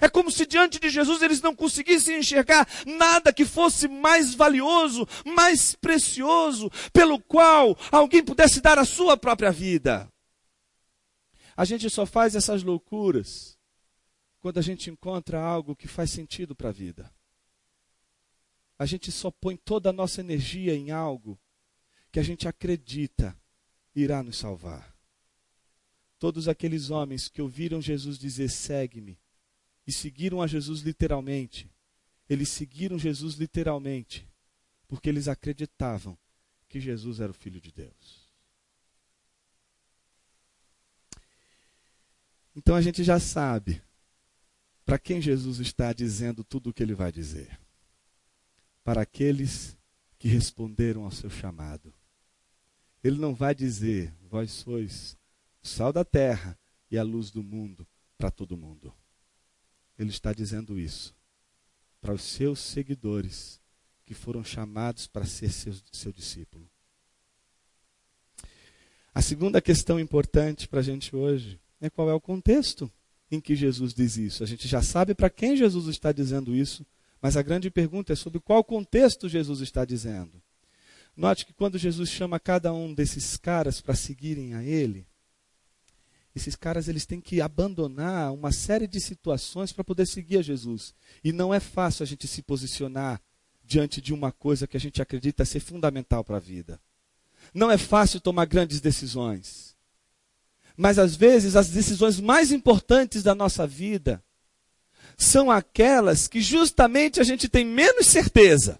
É 0.00 0.08
como 0.08 0.30
se 0.30 0.46
diante 0.46 0.78
de 0.78 0.88
Jesus 0.88 1.20
eles 1.20 1.42
não 1.42 1.54
conseguissem 1.54 2.18
enxergar 2.18 2.66
nada 2.86 3.32
que 3.32 3.44
fosse 3.44 3.86
mais 3.86 4.32
valioso, 4.32 5.06
mais 5.26 5.74
precioso, 5.74 6.70
pelo 6.90 7.20
qual 7.20 7.76
alguém 7.92 8.24
pudesse 8.24 8.62
dar 8.62 8.78
a 8.78 8.86
sua 8.86 9.14
própria 9.14 9.50
vida. 9.50 10.08
A 11.54 11.66
gente 11.66 11.90
só 11.90 12.06
faz 12.06 12.34
essas 12.34 12.62
loucuras 12.62 13.58
quando 14.44 14.58
a 14.58 14.62
gente 14.62 14.90
encontra 14.90 15.40
algo 15.40 15.74
que 15.74 15.88
faz 15.88 16.10
sentido 16.10 16.54
para 16.54 16.68
a 16.68 16.72
vida. 16.72 17.10
a 18.78 18.84
gente 18.84 19.10
só 19.10 19.30
põe 19.30 19.56
toda 19.56 19.88
a 19.88 19.92
nossa 19.92 20.20
energia 20.20 20.74
em 20.74 20.90
algo 20.90 21.40
que 22.12 22.20
a 22.20 22.22
gente 22.22 22.46
acredita 22.46 23.34
irá 23.94 24.22
nos 24.22 24.36
salvar. 24.36 24.94
Todos 26.18 26.46
aqueles 26.46 26.90
homens 26.90 27.26
que 27.26 27.40
ouviram 27.40 27.80
Jesus 27.80 28.18
dizer: 28.18 28.50
segue-me, 28.50 29.18
e 29.86 29.90
seguiram 29.90 30.42
a 30.42 30.46
Jesus 30.46 30.82
literalmente, 30.82 31.72
eles 32.28 32.50
seguiram 32.50 32.98
Jesus 32.98 33.36
literalmente, 33.36 34.28
porque 34.86 35.08
eles 35.08 35.26
acreditavam 35.26 36.18
que 36.68 36.78
Jesus 36.78 37.18
era 37.18 37.30
o 37.30 37.34
Filho 37.34 37.62
de 37.62 37.72
Deus. 37.72 38.30
Então 42.54 42.76
a 42.76 42.82
gente 42.82 43.02
já 43.02 43.18
sabe 43.18 43.82
para 44.84 44.98
quem 44.98 45.20
Jesus 45.20 45.58
está 45.60 45.92
dizendo 45.92 46.44
tudo 46.44 46.70
o 46.70 46.72
que 46.72 46.82
ele 46.82 46.94
vai 46.94 47.10
dizer. 47.10 47.58
Para 48.82 49.02
aqueles 49.02 49.78
que 50.18 50.28
responderam 50.28 51.04
ao 51.04 51.10
seu 51.10 51.30
chamado. 51.30 51.92
Ele 53.02 53.18
não 53.18 53.34
vai 53.34 53.54
dizer, 53.54 54.14
vós 54.28 54.50
sois 54.50 55.16
o 55.62 55.68
sal 55.68 55.92
da 55.92 56.04
terra 56.04 56.58
e 56.90 56.98
a 56.98 57.02
luz 57.02 57.30
do 57.30 57.42
mundo 57.42 57.86
para 58.16 58.30
todo 58.30 58.56
mundo. 58.56 58.94
Ele 59.98 60.10
está 60.10 60.32
dizendo 60.32 60.78
isso 60.78 61.14
para 62.00 62.12
os 62.12 62.22
seus 62.22 62.60
seguidores 62.60 63.60
que 64.04 64.14
foram 64.14 64.44
chamados 64.44 65.06
para 65.06 65.24
ser 65.24 65.50
seu, 65.50 65.74
seu 65.90 66.12
discípulo. 66.12 66.68
A 69.14 69.22
segunda 69.22 69.62
questão 69.62 69.98
importante 69.98 70.68
para 70.68 70.80
a 70.80 70.82
gente 70.82 71.14
hoje 71.16 71.58
é 71.80 71.88
qual 71.88 72.10
é 72.10 72.14
o 72.14 72.20
contexto 72.20 72.92
em 73.30 73.40
que 73.40 73.56
Jesus 73.56 73.92
diz 73.94 74.16
isso. 74.16 74.42
A 74.42 74.46
gente 74.46 74.68
já 74.68 74.82
sabe 74.82 75.14
para 75.14 75.30
quem 75.30 75.56
Jesus 75.56 75.86
está 75.86 76.12
dizendo 76.12 76.54
isso, 76.54 76.86
mas 77.20 77.36
a 77.36 77.42
grande 77.42 77.70
pergunta 77.70 78.12
é 78.12 78.16
sobre 78.16 78.40
qual 78.40 78.62
contexto 78.62 79.28
Jesus 79.28 79.60
está 79.60 79.84
dizendo. 79.84 80.42
Note 81.16 81.46
que 81.46 81.52
quando 81.52 81.78
Jesus 81.78 82.10
chama 82.10 82.40
cada 82.40 82.72
um 82.72 82.92
desses 82.92 83.36
caras 83.36 83.80
para 83.80 83.94
seguirem 83.94 84.54
a 84.54 84.62
ele, 84.64 85.06
esses 86.34 86.56
caras 86.56 86.88
eles 86.88 87.06
têm 87.06 87.20
que 87.20 87.40
abandonar 87.40 88.32
uma 88.32 88.50
série 88.50 88.88
de 88.88 89.00
situações 89.00 89.72
para 89.72 89.84
poder 89.84 90.06
seguir 90.06 90.38
a 90.38 90.42
Jesus. 90.42 90.92
E 91.22 91.32
não 91.32 91.54
é 91.54 91.60
fácil 91.60 92.02
a 92.02 92.06
gente 92.06 92.26
se 92.26 92.42
posicionar 92.42 93.22
diante 93.64 94.00
de 94.00 94.12
uma 94.12 94.32
coisa 94.32 94.66
que 94.66 94.76
a 94.76 94.80
gente 94.80 95.00
acredita 95.00 95.44
ser 95.44 95.60
fundamental 95.60 96.24
para 96.24 96.36
a 96.36 96.40
vida. 96.40 96.80
Não 97.52 97.70
é 97.70 97.78
fácil 97.78 98.20
tomar 98.20 98.46
grandes 98.46 98.80
decisões. 98.80 99.73
Mas 100.76 100.98
às 100.98 101.14
vezes 101.14 101.56
as 101.56 101.68
decisões 101.68 102.20
mais 102.20 102.50
importantes 102.50 103.22
da 103.22 103.34
nossa 103.34 103.66
vida 103.66 104.22
são 105.16 105.50
aquelas 105.50 106.26
que 106.26 106.40
justamente 106.40 107.20
a 107.20 107.24
gente 107.24 107.48
tem 107.48 107.64
menos 107.64 108.06
certeza. 108.06 108.78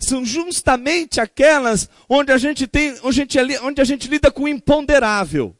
São 0.00 0.24
justamente 0.24 1.20
aquelas 1.20 1.88
onde 2.08 2.32
a 2.32 2.38
gente 2.38 2.66
tem, 2.66 2.96
onde 3.02 3.08
a 3.20 3.24
gente, 3.24 3.38
onde 3.62 3.80
a 3.80 3.84
gente 3.84 4.08
lida 4.08 4.30
com 4.30 4.44
o 4.44 4.48
imponderável. 4.48 5.56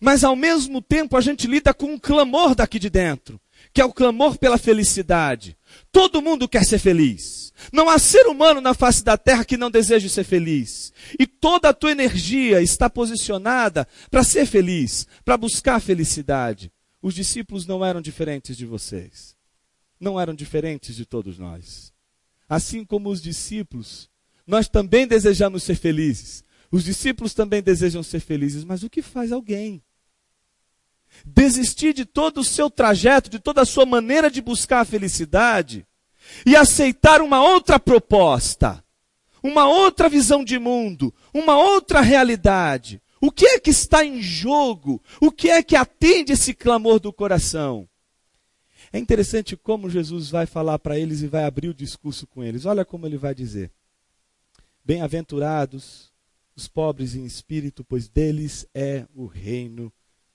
Mas 0.00 0.22
ao 0.22 0.36
mesmo 0.36 0.82
tempo 0.82 1.16
a 1.16 1.20
gente 1.20 1.46
lida 1.46 1.72
com 1.72 1.86
um 1.86 1.98
clamor 1.98 2.54
daqui 2.54 2.78
de 2.78 2.90
dentro, 2.90 3.40
que 3.74 3.80
é 3.80 3.84
o 3.84 3.92
clamor 3.92 4.38
pela 4.38 4.56
felicidade. 4.56 5.58
Todo 5.90 6.22
mundo 6.22 6.48
quer 6.48 6.64
ser 6.64 6.78
feliz. 6.78 7.52
Não 7.72 7.90
há 7.90 7.98
ser 7.98 8.26
humano 8.28 8.60
na 8.60 8.72
face 8.72 9.02
da 9.02 9.18
terra 9.18 9.44
que 9.44 9.56
não 9.56 9.68
deseje 9.68 10.08
ser 10.08 10.22
feliz. 10.22 10.92
E 11.18 11.26
toda 11.26 11.68
a 11.68 11.74
tua 11.74 11.90
energia 11.90 12.62
está 12.62 12.88
posicionada 12.88 13.86
para 14.12 14.22
ser 14.22 14.46
feliz, 14.46 15.08
para 15.24 15.36
buscar 15.36 15.80
felicidade. 15.80 16.70
Os 17.02 17.14
discípulos 17.14 17.66
não 17.66 17.84
eram 17.84 18.00
diferentes 18.00 18.56
de 18.56 18.64
vocês. 18.64 19.36
Não 19.98 20.20
eram 20.20 20.34
diferentes 20.34 20.94
de 20.94 21.04
todos 21.04 21.36
nós. 21.36 21.92
Assim 22.48 22.84
como 22.84 23.10
os 23.10 23.20
discípulos, 23.20 24.08
nós 24.46 24.68
também 24.68 25.04
desejamos 25.04 25.64
ser 25.64 25.74
felizes. 25.74 26.44
Os 26.70 26.84
discípulos 26.84 27.34
também 27.34 27.60
desejam 27.60 28.04
ser 28.04 28.20
felizes, 28.20 28.62
mas 28.62 28.84
o 28.84 28.90
que 28.90 29.02
faz 29.02 29.32
alguém? 29.32 29.82
Desistir 31.24 31.92
de 31.92 32.04
todo 32.04 32.38
o 32.38 32.44
seu 32.44 32.70
trajeto, 32.70 33.28
de 33.28 33.38
toda 33.38 33.62
a 33.62 33.66
sua 33.66 33.84
maneira 33.84 34.30
de 34.30 34.40
buscar 34.40 34.80
a 34.80 34.84
felicidade, 34.84 35.86
e 36.46 36.56
aceitar 36.56 37.20
uma 37.20 37.42
outra 37.42 37.78
proposta, 37.78 38.82
uma 39.42 39.68
outra 39.68 40.08
visão 40.08 40.42
de 40.42 40.58
mundo, 40.58 41.14
uma 41.32 41.56
outra 41.56 42.00
realidade. 42.00 43.00
O 43.20 43.30
que 43.30 43.46
é 43.46 43.60
que 43.60 43.70
está 43.70 44.04
em 44.04 44.20
jogo? 44.20 45.02
O 45.20 45.30
que 45.30 45.50
é 45.50 45.62
que 45.62 45.76
atende 45.76 46.32
esse 46.32 46.52
clamor 46.52 46.98
do 46.98 47.12
coração? 47.12 47.88
É 48.92 48.98
interessante 48.98 49.56
como 49.56 49.90
Jesus 49.90 50.30
vai 50.30 50.46
falar 50.46 50.78
para 50.78 50.98
eles 50.98 51.22
e 51.22 51.26
vai 51.26 51.44
abrir 51.44 51.68
o 51.68 51.74
discurso 51.74 52.26
com 52.26 52.44
eles. 52.44 52.64
Olha 52.64 52.84
como 52.84 53.06
ele 53.06 53.16
vai 53.16 53.34
dizer: 53.34 53.72
Bem-aventurados 54.84 56.12
os 56.54 56.68
pobres 56.68 57.14
em 57.14 57.24
espírito, 57.24 57.82
pois 57.82 58.08
deles 58.08 58.66
é 58.74 59.06
o 59.14 59.26
reino 59.26 59.92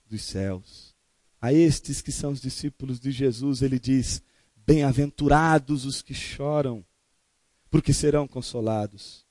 dos 0.10 0.24
céus. 0.24 0.96
A 1.42 1.54
estes 1.54 2.02
que 2.02 2.12
são 2.12 2.32
os 2.32 2.42
discípulos 2.42 3.00
de 3.00 3.12
Jesus, 3.12 3.62
ele 3.62 3.80
diz: 3.80 4.22
Bem-aventurados 4.56 5.86
os 5.86 6.02
que 6.02 6.14
choram, 6.14 6.84
porque 7.70 7.94
serão 7.94 8.28
consolados. 8.28 9.26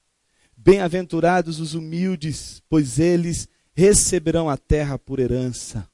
Bem-aventurados 0.56 1.60
os 1.60 1.74
humildes, 1.74 2.62
pois 2.68 2.98
eles 2.98 3.48
receberão 3.74 4.48
a 4.48 4.56
terra 4.56 4.98
por 4.98 5.20
herança. 5.20 5.88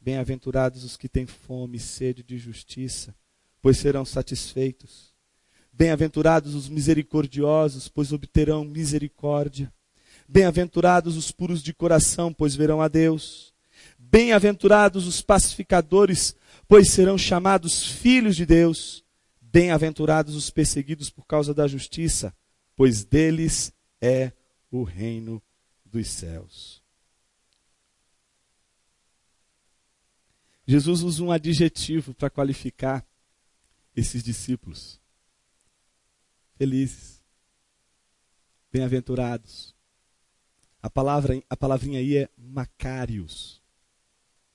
Bem-aventurados 0.00 0.82
os 0.82 0.96
que 0.96 1.08
têm 1.08 1.26
fome 1.26 1.76
e 1.76 1.80
sede 1.80 2.24
de 2.24 2.38
justiça, 2.38 3.14
pois 3.60 3.78
serão 3.78 4.04
satisfeitos. 4.04 5.12
Bem-aventurados 5.72 6.54
os 6.54 6.68
misericordiosos, 6.68 7.86
pois 7.86 8.12
obterão 8.12 8.64
misericórdia. 8.64 9.72
Bem-aventurados 10.28 11.16
os 11.16 11.30
puros 11.30 11.62
de 11.62 11.72
coração, 11.72 12.32
pois 12.32 12.56
verão 12.56 12.80
a 12.80 12.88
Deus. 12.88 13.51
Bem-aventurados 14.12 15.06
os 15.06 15.22
pacificadores, 15.22 16.36
pois 16.68 16.90
serão 16.90 17.16
chamados 17.16 17.82
filhos 17.86 18.36
de 18.36 18.44
Deus. 18.44 19.02
Bem-aventurados 19.40 20.36
os 20.36 20.50
perseguidos 20.50 21.08
por 21.08 21.26
causa 21.26 21.54
da 21.54 21.66
justiça, 21.66 22.36
pois 22.76 23.06
deles 23.06 23.72
é 24.02 24.30
o 24.70 24.82
reino 24.82 25.42
dos 25.82 26.08
céus. 26.08 26.82
Jesus 30.66 31.02
usa 31.02 31.22
um 31.22 31.32
adjetivo 31.32 32.12
para 32.12 32.28
qualificar 32.28 33.06
esses 33.96 34.22
discípulos. 34.22 35.00
Felizes, 36.56 37.22
bem-aventurados. 38.70 39.74
A 40.82 40.90
palavra, 40.90 41.42
a 41.48 41.56
palavrinha 41.56 41.98
aí 41.98 42.18
é 42.18 42.28
macários. 42.36 43.61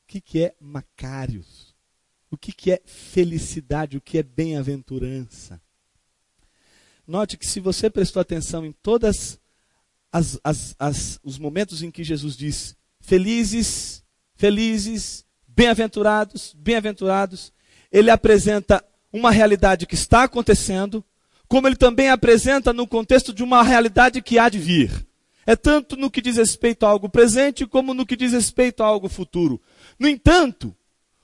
O 0.08 0.10
que, 0.10 0.22
que 0.22 0.42
é 0.42 0.56
macários? 0.62 1.76
O 2.32 2.38
que, 2.38 2.54
que 2.54 2.72
é 2.72 2.82
felicidade? 2.86 3.98
O 3.98 4.02
que 4.02 4.18
é 4.18 4.24
bem-aventurança? 4.24 5.62
Note 7.06 7.36
que 7.36 7.46
se 7.46 7.60
você 7.60 7.90
prestou 7.90 8.22
atenção 8.22 8.66
em 8.66 8.72
todas 8.72 9.38
as, 10.10 10.40
as, 10.46 10.74
as, 10.80 11.20
os 11.22 11.38
momentos 11.38 11.84
em 11.84 11.92
que 11.92 12.06
Jesus 12.06 12.38
diz 12.38 12.74
felizes, 13.02 14.02
felizes, 14.34 15.26
bem-aventurados, 15.46 16.56
bem-aventurados, 16.58 17.52
ele 17.92 18.10
apresenta 18.10 18.82
uma 19.12 19.30
realidade 19.30 19.86
que 19.86 19.96
está 19.96 20.24
acontecendo, 20.24 21.04
como 21.50 21.68
ele 21.68 21.76
também 21.76 22.08
apresenta 22.08 22.72
no 22.72 22.88
contexto 22.88 23.34
de 23.34 23.44
uma 23.44 23.62
realidade 23.62 24.22
que 24.22 24.40
há 24.40 24.48
de 24.48 24.58
vir. 24.58 25.06
É 25.48 25.56
tanto 25.56 25.96
no 25.96 26.12
que 26.12 26.22
diz 26.22 26.36
respeito 26.36 26.86
a 26.86 26.90
algo 26.90 27.08
presente, 27.08 27.66
como 27.66 27.94
no 27.94 28.06
que 28.06 28.18
diz 28.18 28.34
respeito 28.34 28.84
a 28.84 28.86
algo 28.86 29.08
futuro. 29.08 29.62
No 29.98 30.06
entanto, 30.06 30.76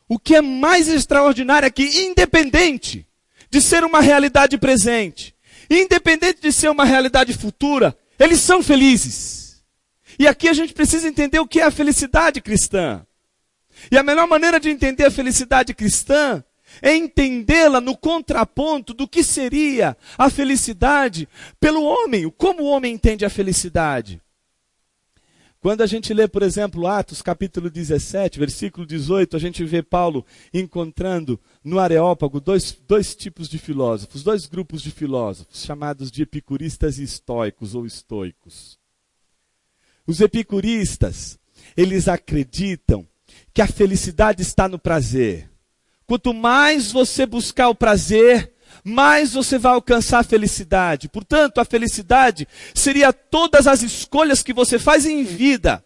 o 0.07 0.17
que 0.17 0.33
é 0.33 0.41
mais 0.41 0.87
extraordinário 0.87 1.67
é 1.67 1.69
que, 1.69 1.83
independente 2.05 3.05
de 3.49 3.61
ser 3.61 3.83
uma 3.83 3.99
realidade 3.99 4.57
presente, 4.57 5.35
independente 5.69 6.39
de 6.41 6.53
ser 6.53 6.69
uma 6.69 6.85
realidade 6.85 7.33
futura, 7.33 7.97
eles 8.17 8.39
são 8.39 8.63
felizes. 8.63 9.61
E 10.17 10.25
aqui 10.25 10.47
a 10.47 10.53
gente 10.53 10.73
precisa 10.73 11.05
entender 11.05 11.39
o 11.39 11.47
que 11.47 11.59
é 11.59 11.63
a 11.63 11.71
felicidade 11.71 12.39
cristã. 12.39 13.05
E 13.91 13.97
a 13.97 14.03
melhor 14.03 14.25
maneira 14.25 14.57
de 14.57 14.69
entender 14.69 15.03
a 15.03 15.11
felicidade 15.11 15.73
cristã 15.73 16.41
é 16.81 16.95
entendê-la 16.95 17.79
no 17.79 17.97
contraponto 17.97 18.93
do 18.93 19.07
que 19.07 19.23
seria 19.23 19.97
a 20.17 20.29
felicidade 20.29 21.27
pelo 21.59 21.83
homem, 21.83 22.29
como 22.37 22.63
o 22.63 22.67
homem 22.67 22.93
entende 22.93 23.25
a 23.25 23.29
felicidade. 23.29 24.21
Quando 25.63 25.79
a 25.79 25.87
gente 25.87 26.13
lê, 26.13 26.27
por 26.27 26.43
exemplo, 26.43 26.85
Atos 26.85 27.21
capítulo 27.21 27.69
17, 27.69 28.37
versículo 28.37 28.85
18, 28.85 29.37
a 29.37 29.39
gente 29.39 29.63
vê 29.63 29.81
Paulo 29.81 30.25
encontrando 30.53 31.39
no 31.63 31.79
Areópago 31.79 32.41
dois, 32.41 32.77
dois 32.85 33.15
tipos 33.15 33.47
de 33.47 33.57
filósofos, 33.57 34.23
dois 34.23 34.45
grupos 34.45 34.81
de 34.81 34.91
filósofos, 34.91 35.63
chamados 35.63 36.11
de 36.11 36.21
epicuristas 36.21 36.99
e 36.99 37.03
estoicos 37.03 37.75
ou 37.75 37.85
estoicos. 37.85 38.77
Os 40.05 40.19
epicuristas, 40.19 41.39
eles 41.77 42.09
acreditam 42.09 43.07
que 43.53 43.61
a 43.61 43.67
felicidade 43.67 44.41
está 44.41 44.67
no 44.67 44.77
prazer. 44.77 45.49
Quanto 46.05 46.33
mais 46.33 46.91
você 46.91 47.25
buscar 47.25 47.69
o 47.69 47.75
prazer, 47.75 48.53
mais 48.83 49.33
você 49.33 49.57
vai 49.57 49.73
alcançar 49.73 50.19
a 50.19 50.23
felicidade. 50.23 51.07
Portanto, 51.07 51.59
a 51.59 51.65
felicidade 51.65 52.47
seria 52.73 53.13
todas 53.13 53.67
as 53.67 53.81
escolhas 53.81 54.43
que 54.43 54.53
você 54.53 54.77
faz 54.77 55.05
em 55.05 55.23
vida 55.23 55.83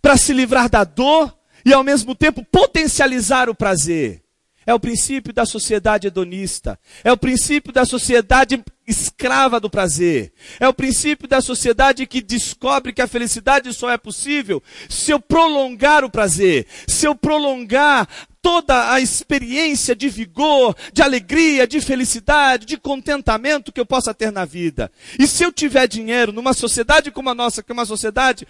para 0.00 0.16
se 0.16 0.32
livrar 0.32 0.68
da 0.68 0.84
dor 0.84 1.36
e 1.64 1.72
ao 1.72 1.82
mesmo 1.82 2.14
tempo 2.14 2.44
potencializar 2.44 3.48
o 3.48 3.54
prazer. 3.54 4.22
É 4.66 4.74
o 4.74 4.80
princípio 4.80 5.32
da 5.32 5.46
sociedade 5.46 6.08
hedonista. 6.08 6.76
É 7.04 7.12
o 7.12 7.16
princípio 7.16 7.72
da 7.72 7.84
sociedade 7.84 8.60
escrava 8.86 9.60
do 9.60 9.70
prazer. 9.70 10.32
É 10.58 10.66
o 10.66 10.74
princípio 10.74 11.28
da 11.28 11.40
sociedade 11.40 12.04
que 12.04 12.20
descobre 12.20 12.92
que 12.92 13.00
a 13.00 13.06
felicidade 13.06 13.72
só 13.72 13.90
é 13.90 13.96
possível 13.96 14.60
se 14.88 15.12
eu 15.12 15.20
prolongar 15.20 16.04
o 16.04 16.10
prazer, 16.10 16.66
se 16.88 17.06
eu 17.06 17.14
prolongar 17.14 18.08
toda 18.46 18.92
a 18.92 19.00
experiência 19.00 19.96
de 19.96 20.08
vigor, 20.08 20.76
de 20.92 21.02
alegria, 21.02 21.66
de 21.66 21.80
felicidade, 21.80 22.64
de 22.64 22.76
contentamento 22.76 23.72
que 23.72 23.80
eu 23.80 23.84
possa 23.84 24.14
ter 24.14 24.30
na 24.30 24.44
vida. 24.44 24.88
E 25.18 25.26
se 25.26 25.42
eu 25.42 25.50
tiver 25.50 25.88
dinheiro 25.88 26.32
numa 26.32 26.54
sociedade 26.54 27.10
como 27.10 27.28
a 27.28 27.34
nossa, 27.34 27.60
que 27.60 27.72
é 27.72 27.74
uma 27.74 27.84
sociedade 27.84 28.46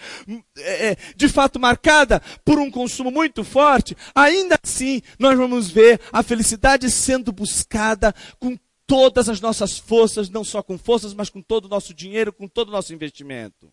é, 0.58 0.88
é, 0.88 0.96
de 1.16 1.28
fato 1.30 1.58
marcada 1.58 2.20
por 2.44 2.58
um 2.58 2.70
consumo 2.70 3.10
muito 3.10 3.42
forte, 3.42 3.96
ainda 4.14 4.58
assim 4.62 5.00
nós 5.18 5.34
vamos 5.34 5.70
ver 5.70 5.98
a 6.12 6.22
felicidade 6.22 6.90
sendo 6.90 7.32
buscada 7.32 8.14
com 8.38 8.54
todas 8.86 9.30
as 9.30 9.40
nossas 9.40 9.78
forças, 9.78 10.28
não 10.28 10.44
só 10.44 10.62
com 10.62 10.76
forças, 10.76 11.14
mas 11.14 11.30
com 11.30 11.40
todo 11.40 11.64
o 11.64 11.70
nosso 11.70 11.94
dinheiro, 11.94 12.34
com 12.34 12.46
todo 12.46 12.68
o 12.68 12.72
nosso 12.72 12.92
investimento. 12.92 13.72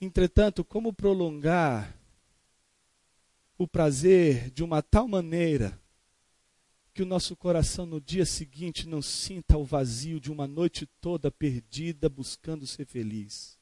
Entretanto, 0.00 0.62
como 0.62 0.92
prolongar 0.92 2.03
o 3.56 3.68
prazer 3.68 4.50
de 4.50 4.64
uma 4.64 4.82
tal 4.82 5.06
maneira 5.06 5.78
que 6.92 7.02
o 7.02 7.06
nosso 7.06 7.34
coração 7.34 7.86
no 7.86 8.00
dia 8.00 8.24
seguinte 8.24 8.88
não 8.88 9.02
sinta 9.02 9.56
o 9.56 9.64
vazio 9.64 10.20
de 10.20 10.30
uma 10.30 10.46
noite 10.46 10.88
toda 11.00 11.30
perdida 11.30 12.08
buscando 12.08 12.66
ser 12.66 12.86
feliz. 12.86 13.58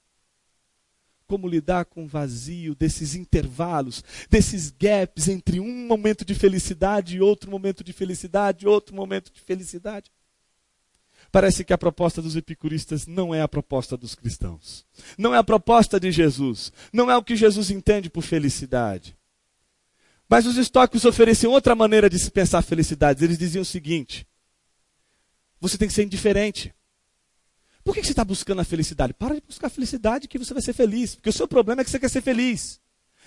Como 1.26 1.48
lidar 1.48 1.86
com 1.86 2.04
o 2.04 2.08
vazio 2.08 2.74
desses 2.74 3.14
intervalos, 3.14 4.04
desses 4.28 4.70
gaps 4.70 5.28
entre 5.28 5.60
um 5.60 5.86
momento 5.86 6.26
de 6.26 6.34
felicidade 6.34 7.16
e 7.16 7.20
outro 7.20 7.50
momento 7.50 7.82
de 7.82 7.92
felicidade, 7.92 8.68
outro 8.68 8.94
momento 8.94 9.32
de 9.32 9.40
felicidade. 9.40 10.10
Parece 11.30 11.64
que 11.64 11.72
a 11.72 11.78
proposta 11.78 12.20
dos 12.20 12.36
epicuristas 12.36 13.06
não 13.06 13.34
é 13.34 13.40
a 13.40 13.48
proposta 13.48 13.96
dos 13.96 14.14
cristãos. 14.14 14.84
Não 15.16 15.34
é 15.34 15.38
a 15.38 15.44
proposta 15.44 15.98
de 15.98 16.12
Jesus. 16.12 16.70
Não 16.92 17.10
é 17.10 17.16
o 17.16 17.22
que 17.22 17.34
Jesus 17.34 17.70
entende 17.70 18.10
por 18.10 18.22
felicidade. 18.22 19.16
Mas 20.28 20.46
os 20.46 20.56
estoques 20.56 21.04
ofereciam 21.04 21.52
outra 21.52 21.74
maneira 21.74 22.08
de 22.08 22.18
se 22.18 22.30
pensar 22.30 22.62
felicidade. 22.62 23.22
Eles 23.24 23.38
diziam 23.38 23.62
o 23.62 23.66
seguinte: 23.66 24.26
você 25.60 25.78
tem 25.78 25.86
que 25.86 25.94
ser 25.94 26.02
indiferente. 26.02 26.74
Por 27.84 27.94
que 27.94 28.02
você 28.02 28.10
está 28.10 28.24
buscando 28.24 28.60
a 28.60 28.64
felicidade? 28.64 29.14
Para 29.14 29.36
de 29.36 29.40
buscar 29.40 29.68
a 29.68 29.70
felicidade 29.70 30.28
que 30.28 30.38
você 30.38 30.52
vai 30.52 30.62
ser 30.62 30.72
feliz. 30.72 31.14
Porque 31.14 31.30
o 31.30 31.32
seu 31.32 31.46
problema 31.46 31.82
é 31.82 31.84
que 31.84 31.90
você 31.90 31.98
quer 31.98 32.10
ser 32.10 32.20
feliz. 32.20 32.80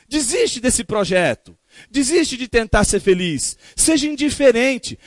Desiste 0.08 0.60
desse 0.60 0.84
projeto. 0.84 1.58
Desiste 1.90 2.38
de 2.38 2.48
tentar 2.48 2.84
ser 2.84 3.00
feliz. 3.00 3.58
Seja 3.76 4.08
indiferente. 4.08 4.98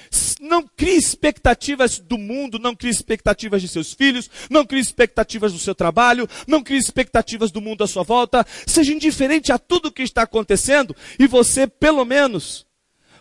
Não 0.41 0.63
crie 0.63 0.97
expectativas 0.97 1.99
do 1.99 2.19
mundo, 2.19 2.59
não 2.59 2.75
crie 2.75 2.91
expectativas 2.91 3.63
de 3.63 3.69
seus 3.69 3.93
filhos, 3.93 4.31
não 4.51 4.65
crie 4.65 4.81
expectativas 4.81 5.53
do 5.53 5.59
seu 5.59 5.75
trabalho, 5.75 6.29
não 6.47 6.63
crie 6.63 6.79
expectativas 6.79 7.51
do 7.51 7.61
mundo 7.61 7.83
à 7.83 7.87
sua 7.87 8.03
volta. 8.03 8.47
Seja 8.67 8.93
indiferente 8.93 9.53
a 9.53 9.59
tudo 9.59 9.93
que 9.93 10.03
está 10.03 10.23
acontecendo 10.23 10.95
e 11.19 11.27
você, 11.27 11.67
pelo 11.67 12.05
menos, 12.05 12.67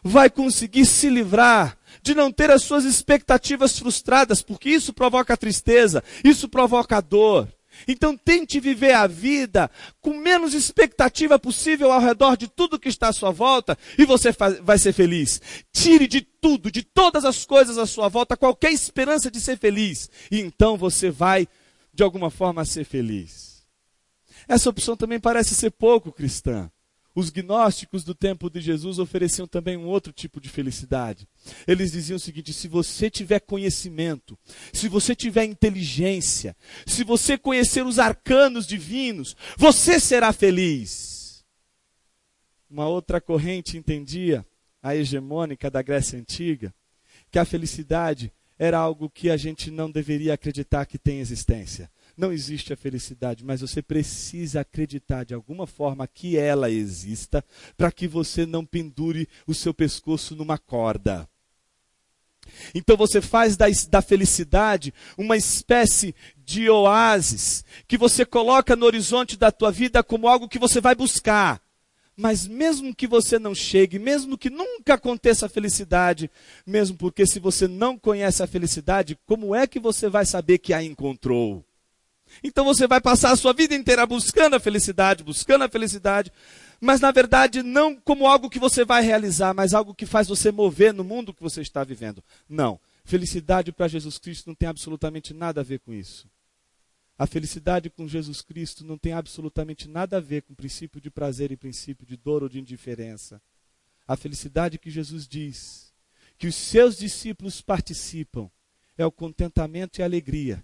vai 0.03 0.29
conseguir 0.29 0.85
se 0.85 1.09
livrar 1.09 1.77
de 2.01 2.13
não 2.13 2.31
ter 2.31 2.51
as 2.51 2.63
suas 2.63 2.85
expectativas 2.85 3.77
frustradas, 3.77 4.41
porque 4.41 4.69
isso 4.69 4.93
provoca 4.93 5.35
tristeza, 5.35 6.03
isso 6.23 6.47
provoca 6.47 7.01
dor. 7.01 7.47
Então 7.87 8.15
tente 8.15 8.59
viver 8.59 8.93
a 8.93 9.07
vida 9.07 9.69
com 9.99 10.13
menos 10.13 10.53
expectativa 10.53 11.37
possível 11.37 11.91
ao 11.91 11.99
redor 11.99 12.37
de 12.37 12.47
tudo 12.47 12.79
que 12.79 12.89
está 12.89 13.09
à 13.09 13.13
sua 13.13 13.31
volta 13.31 13.77
e 13.97 14.05
você 14.05 14.29
vai 14.61 14.77
ser 14.77 14.93
feliz. 14.93 15.41
Tire 15.73 16.07
de 16.07 16.21
tudo, 16.21 16.71
de 16.71 16.83
todas 16.83 17.25
as 17.25 17.45
coisas 17.45 17.77
à 17.77 17.85
sua 17.85 18.07
volta, 18.07 18.37
qualquer 18.37 18.71
esperança 18.71 19.29
de 19.29 19.41
ser 19.41 19.57
feliz. 19.57 20.09
E 20.31 20.39
então 20.39 20.77
você 20.77 21.09
vai, 21.09 21.47
de 21.93 22.03
alguma 22.03 22.29
forma, 22.29 22.63
ser 22.63 22.85
feliz. 22.85 23.65
Essa 24.47 24.69
opção 24.69 24.95
também 24.95 25.19
parece 25.19 25.53
ser 25.53 25.71
pouco 25.71 26.11
cristã. 26.11 26.71
Os 27.17 27.31
gnósticos 27.31 28.03
do 28.03 28.13
tempo 28.13 28.47
de 28.47 28.61
Jesus 28.61 28.99
ofereciam 28.99 29.47
também 29.47 29.75
um 29.75 29.87
outro 29.87 30.13
tipo 30.13 30.39
de 30.39 30.49
felicidade. 30.49 31.27
Eles 31.65 31.91
diziam 31.91 32.17
o 32.17 32.19
seguinte: 32.19 32.53
se 32.53 32.67
você 32.67 33.09
tiver 33.09 33.39
conhecimento, 33.39 34.37
se 34.71 34.87
você 34.87 35.15
tiver 35.15 35.43
inteligência, 35.45 36.55
se 36.85 37.03
você 37.03 37.35
conhecer 37.35 37.83
os 37.83 37.97
arcanos 37.97 38.67
divinos, 38.67 39.35
você 39.57 39.99
será 39.99 40.31
feliz. 40.31 41.43
Uma 42.69 42.87
outra 42.87 43.19
corrente 43.19 43.79
entendia, 43.79 44.45
a 44.79 44.95
hegemônica 44.95 45.71
da 45.71 45.81
Grécia 45.81 46.19
Antiga, 46.19 46.71
que 47.31 47.39
a 47.39 47.45
felicidade 47.45 48.31
era 48.59 48.77
algo 48.77 49.09
que 49.09 49.31
a 49.31 49.37
gente 49.37 49.71
não 49.71 49.89
deveria 49.89 50.35
acreditar 50.35 50.85
que 50.85 50.99
tem 50.99 51.19
existência 51.19 51.89
não 52.17 52.33
existe 52.33 52.73
a 52.73 52.77
felicidade, 52.77 53.45
mas 53.45 53.61
você 53.61 53.81
precisa 53.81 54.61
acreditar 54.61 55.23
de 55.23 55.33
alguma 55.33 55.67
forma 55.67 56.07
que 56.07 56.35
ela 56.35 56.69
exista 56.69 57.45
para 57.77 57.91
que 57.91 58.07
você 58.07 58.45
não 58.45 58.65
pendure 58.65 59.29
o 59.45 59.53
seu 59.53 59.73
pescoço 59.73 60.35
numa 60.35 60.57
corda. 60.57 61.29
Então 62.73 62.97
você 62.97 63.21
faz 63.21 63.55
da, 63.55 63.65
da, 63.89 64.01
felicidade 64.01 64.93
uma 65.17 65.37
espécie 65.37 66.15
de 66.37 66.69
oásis 66.69 67.63
que 67.87 67.97
você 67.97 68.25
coloca 68.25 68.75
no 68.75 68.85
horizonte 68.85 69.37
da 69.37 69.51
tua 69.51 69.71
vida 69.71 70.01
como 70.01 70.27
algo 70.27 70.47
que 70.47 70.57
você 70.57 70.81
vai 70.81 70.95
buscar. 70.95 71.61
Mas 72.15 72.47
mesmo 72.47 72.95
que 72.95 73.05
você 73.05 73.37
não 73.37 73.53
chegue, 73.53 73.99
mesmo 73.99 74.39
que 74.39 74.49
nunca 74.49 74.95
aconteça 74.95 75.45
a 75.45 75.49
felicidade, 75.49 76.31
mesmo 76.65 76.97
porque 76.97 77.27
se 77.27 77.39
você 77.39 77.67
não 77.67 77.95
conhece 77.99 78.41
a 78.41 78.47
felicidade, 78.47 79.19
como 79.27 79.53
é 79.53 79.67
que 79.67 79.79
você 79.79 80.09
vai 80.09 80.25
saber 80.25 80.57
que 80.57 80.73
a 80.73 80.81
encontrou? 80.81 81.66
Então 82.43 82.65
você 82.65 82.87
vai 82.87 83.01
passar 83.01 83.31
a 83.31 83.35
sua 83.35 83.53
vida 83.53 83.75
inteira 83.75 84.05
buscando 84.05 84.55
a 84.55 84.59
felicidade, 84.59 85.23
buscando 85.23 85.63
a 85.63 85.69
felicidade, 85.69 86.31
mas 86.79 87.01
na 87.01 87.11
verdade 87.11 87.63
não 87.63 87.95
como 87.95 88.27
algo 88.27 88.49
que 88.49 88.59
você 88.59 88.85
vai 88.85 89.03
realizar, 89.03 89.53
mas 89.53 89.73
algo 89.73 89.95
que 89.95 90.05
faz 90.05 90.27
você 90.27 90.51
mover 90.51 90.93
no 90.93 91.03
mundo 91.03 91.33
que 91.33 91.41
você 91.41 91.61
está 91.61 91.83
vivendo. 91.83 92.23
Não. 92.47 92.79
Felicidade 93.03 93.71
para 93.71 93.87
Jesus 93.87 94.17
Cristo 94.17 94.47
não 94.47 94.55
tem 94.55 94.67
absolutamente 94.67 95.33
nada 95.33 95.61
a 95.61 95.63
ver 95.63 95.79
com 95.79 95.93
isso. 95.93 96.27
A 97.17 97.25
felicidade 97.25 97.89
com 97.89 98.07
Jesus 98.07 98.41
Cristo 98.41 98.85
não 98.85 98.97
tem 98.97 99.13
absolutamente 99.13 99.87
nada 99.87 100.17
a 100.17 100.19
ver 100.19 100.43
com 100.43 100.53
princípio 100.53 101.01
de 101.01 101.09
prazer 101.09 101.51
e 101.51 101.57
princípio 101.57 102.05
de 102.05 102.15
dor 102.15 102.43
ou 102.43 102.49
de 102.49 102.59
indiferença. 102.59 103.41
A 104.07 104.15
felicidade 104.15 104.77
que 104.77 104.89
Jesus 104.89 105.27
diz 105.27 105.91
que 106.37 106.47
os 106.47 106.55
seus 106.55 106.97
discípulos 106.97 107.61
participam 107.61 108.49
é 108.97 109.05
o 109.05 109.11
contentamento 109.11 109.97
e 109.97 110.03
a 110.03 110.05
alegria 110.05 110.63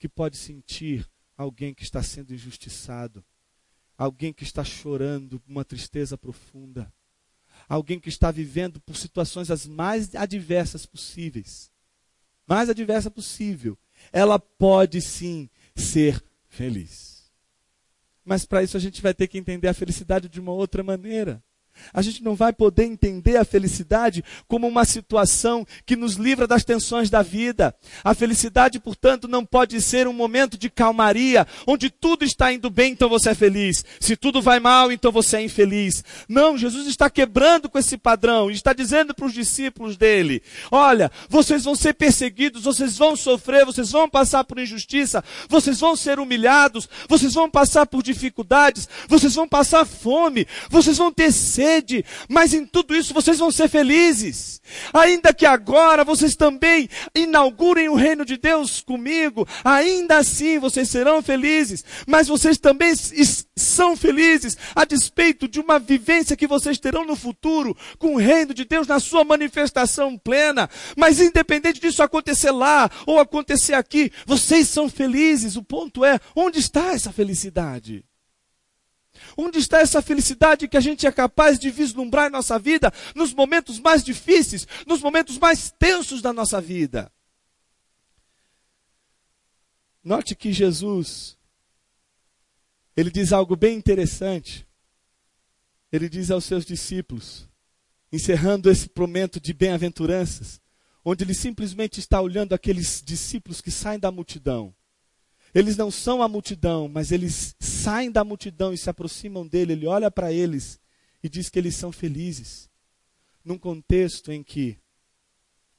que 0.00 0.08
pode 0.08 0.38
sentir 0.38 1.06
alguém 1.36 1.74
que 1.74 1.82
está 1.82 2.02
sendo 2.02 2.34
injustiçado, 2.34 3.22
alguém 3.96 4.32
que 4.32 4.42
está 4.42 4.64
chorando 4.64 5.40
uma 5.46 5.62
tristeza 5.62 6.16
profunda, 6.16 6.90
alguém 7.68 8.00
que 8.00 8.08
está 8.08 8.30
vivendo 8.30 8.80
por 8.80 8.96
situações 8.96 9.50
as 9.50 9.66
mais 9.66 10.14
adversas 10.14 10.86
possíveis, 10.86 11.70
mais 12.46 12.70
adversa 12.70 13.10
possível, 13.10 13.78
ela 14.10 14.38
pode 14.38 15.02
sim 15.02 15.50
ser 15.76 16.24
feliz. 16.48 17.30
Mas 18.24 18.46
para 18.46 18.62
isso 18.62 18.76
a 18.76 18.80
gente 18.80 19.02
vai 19.02 19.12
ter 19.12 19.28
que 19.28 19.36
entender 19.36 19.68
a 19.68 19.74
felicidade 19.74 20.30
de 20.30 20.40
uma 20.40 20.52
outra 20.52 20.82
maneira. 20.82 21.44
A 21.92 22.02
gente 22.02 22.22
não 22.22 22.34
vai 22.34 22.52
poder 22.52 22.84
entender 22.84 23.36
a 23.36 23.44
felicidade 23.44 24.24
como 24.46 24.66
uma 24.66 24.84
situação 24.84 25.66
que 25.84 25.96
nos 25.96 26.14
livra 26.14 26.46
das 26.46 26.64
tensões 26.64 27.10
da 27.10 27.22
vida. 27.22 27.74
A 28.04 28.14
felicidade, 28.14 28.78
portanto, 28.78 29.26
não 29.26 29.44
pode 29.44 29.80
ser 29.80 30.06
um 30.06 30.12
momento 30.12 30.56
de 30.56 30.70
calmaria, 30.70 31.46
onde 31.66 31.90
tudo 31.90 32.24
está 32.24 32.52
indo 32.52 32.70
bem, 32.70 32.92
então 32.92 33.08
você 33.08 33.30
é 33.30 33.34
feliz. 33.34 33.84
Se 33.98 34.16
tudo 34.16 34.40
vai 34.40 34.60
mal, 34.60 34.92
então 34.92 35.10
você 35.10 35.38
é 35.38 35.42
infeliz. 35.42 36.04
Não, 36.28 36.56
Jesus 36.56 36.86
está 36.86 37.10
quebrando 37.10 37.68
com 37.68 37.78
esse 37.78 37.96
padrão 37.96 38.50
está 38.60 38.72
dizendo 38.72 39.14
para 39.14 39.26
os 39.26 39.32
discípulos 39.32 39.96
dele: 39.96 40.42
olha, 40.70 41.10
vocês 41.28 41.64
vão 41.64 41.74
ser 41.74 41.94
perseguidos, 41.94 42.64
vocês 42.64 42.96
vão 42.96 43.16
sofrer, 43.16 43.64
vocês 43.64 43.90
vão 43.90 44.08
passar 44.08 44.44
por 44.44 44.58
injustiça, 44.58 45.24
vocês 45.48 45.80
vão 45.80 45.96
ser 45.96 46.18
humilhados, 46.18 46.88
vocês 47.08 47.34
vão 47.34 47.50
passar 47.50 47.86
por 47.86 48.02
dificuldades, 48.02 48.88
vocês 49.08 49.34
vão 49.34 49.48
passar 49.48 49.84
fome, 49.84 50.46
vocês 50.68 50.96
vão 50.96 51.12
ter 51.12 51.32
sede 51.32 51.69
sede, 51.70 52.04
mas 52.28 52.52
em 52.52 52.66
tudo 52.66 52.96
isso 52.96 53.14
vocês 53.14 53.38
vão 53.38 53.50
ser 53.50 53.68
felizes. 53.68 54.60
Ainda 54.92 55.32
que 55.32 55.46
agora 55.46 56.04
vocês 56.04 56.34
também 56.34 56.88
inaugurem 57.14 57.88
o 57.88 57.94
reino 57.94 58.24
de 58.24 58.36
Deus 58.36 58.80
comigo, 58.80 59.46
ainda 59.64 60.18
assim 60.18 60.58
vocês 60.58 60.88
serão 60.88 61.22
felizes, 61.22 61.84
mas 62.06 62.28
vocês 62.28 62.58
também 62.58 62.92
são 63.56 63.96
felizes 63.96 64.56
a 64.74 64.84
despeito 64.84 65.46
de 65.46 65.60
uma 65.60 65.78
vivência 65.78 66.36
que 66.36 66.46
vocês 66.46 66.78
terão 66.78 67.04
no 67.04 67.14
futuro 67.14 67.76
com 67.98 68.14
o 68.14 68.18
reino 68.18 68.52
de 68.52 68.64
Deus 68.64 68.86
na 68.86 68.98
sua 68.98 69.24
manifestação 69.24 70.18
plena. 70.18 70.68
Mas 70.96 71.20
independente 71.20 71.80
disso 71.80 72.02
acontecer 72.02 72.50
lá 72.50 72.90
ou 73.06 73.20
acontecer 73.20 73.74
aqui, 73.74 74.10
vocês 74.26 74.68
são 74.68 74.88
felizes. 74.88 75.56
O 75.56 75.62
ponto 75.62 76.04
é, 76.04 76.18
onde 76.34 76.58
está 76.58 76.92
essa 76.92 77.12
felicidade? 77.12 78.04
Onde 79.36 79.58
está 79.58 79.80
essa 79.80 80.02
felicidade 80.02 80.68
que 80.68 80.76
a 80.76 80.80
gente 80.80 81.06
é 81.06 81.12
capaz 81.12 81.58
de 81.58 81.70
vislumbrar 81.70 82.28
em 82.28 82.32
nossa 82.32 82.58
vida 82.58 82.92
nos 83.14 83.32
momentos 83.32 83.78
mais 83.78 84.02
difíceis, 84.02 84.66
nos 84.86 85.00
momentos 85.00 85.38
mais 85.38 85.70
tensos 85.78 86.22
da 86.22 86.32
nossa 86.32 86.60
vida? 86.60 87.10
Note 90.02 90.34
que 90.34 90.52
Jesus, 90.52 91.36
ele 92.96 93.10
diz 93.10 93.32
algo 93.32 93.54
bem 93.54 93.76
interessante. 93.76 94.66
Ele 95.92 96.08
diz 96.08 96.30
aos 96.30 96.44
seus 96.44 96.64
discípulos, 96.64 97.48
encerrando 98.12 98.70
esse 98.70 98.90
momento 98.96 99.40
de 99.40 99.52
bem-aventuranças, 99.52 100.60
onde 101.04 101.24
ele 101.24 101.34
simplesmente 101.34 101.98
está 101.98 102.20
olhando 102.20 102.54
aqueles 102.54 103.02
discípulos 103.04 103.60
que 103.60 103.70
saem 103.70 103.98
da 103.98 104.10
multidão. 104.10 104.74
Eles 105.54 105.76
não 105.76 105.90
são 105.90 106.22
a 106.22 106.28
multidão, 106.28 106.88
mas 106.88 107.10
eles 107.10 107.56
saem 107.58 108.10
da 108.10 108.22
multidão 108.22 108.72
e 108.72 108.78
se 108.78 108.88
aproximam 108.88 109.46
dele. 109.46 109.72
Ele 109.72 109.86
olha 109.86 110.10
para 110.10 110.32
eles 110.32 110.80
e 111.22 111.28
diz 111.28 111.48
que 111.48 111.58
eles 111.58 111.74
são 111.74 111.90
felizes. 111.90 112.70
Num 113.44 113.58
contexto 113.58 114.30
em 114.30 114.42
que 114.42 114.78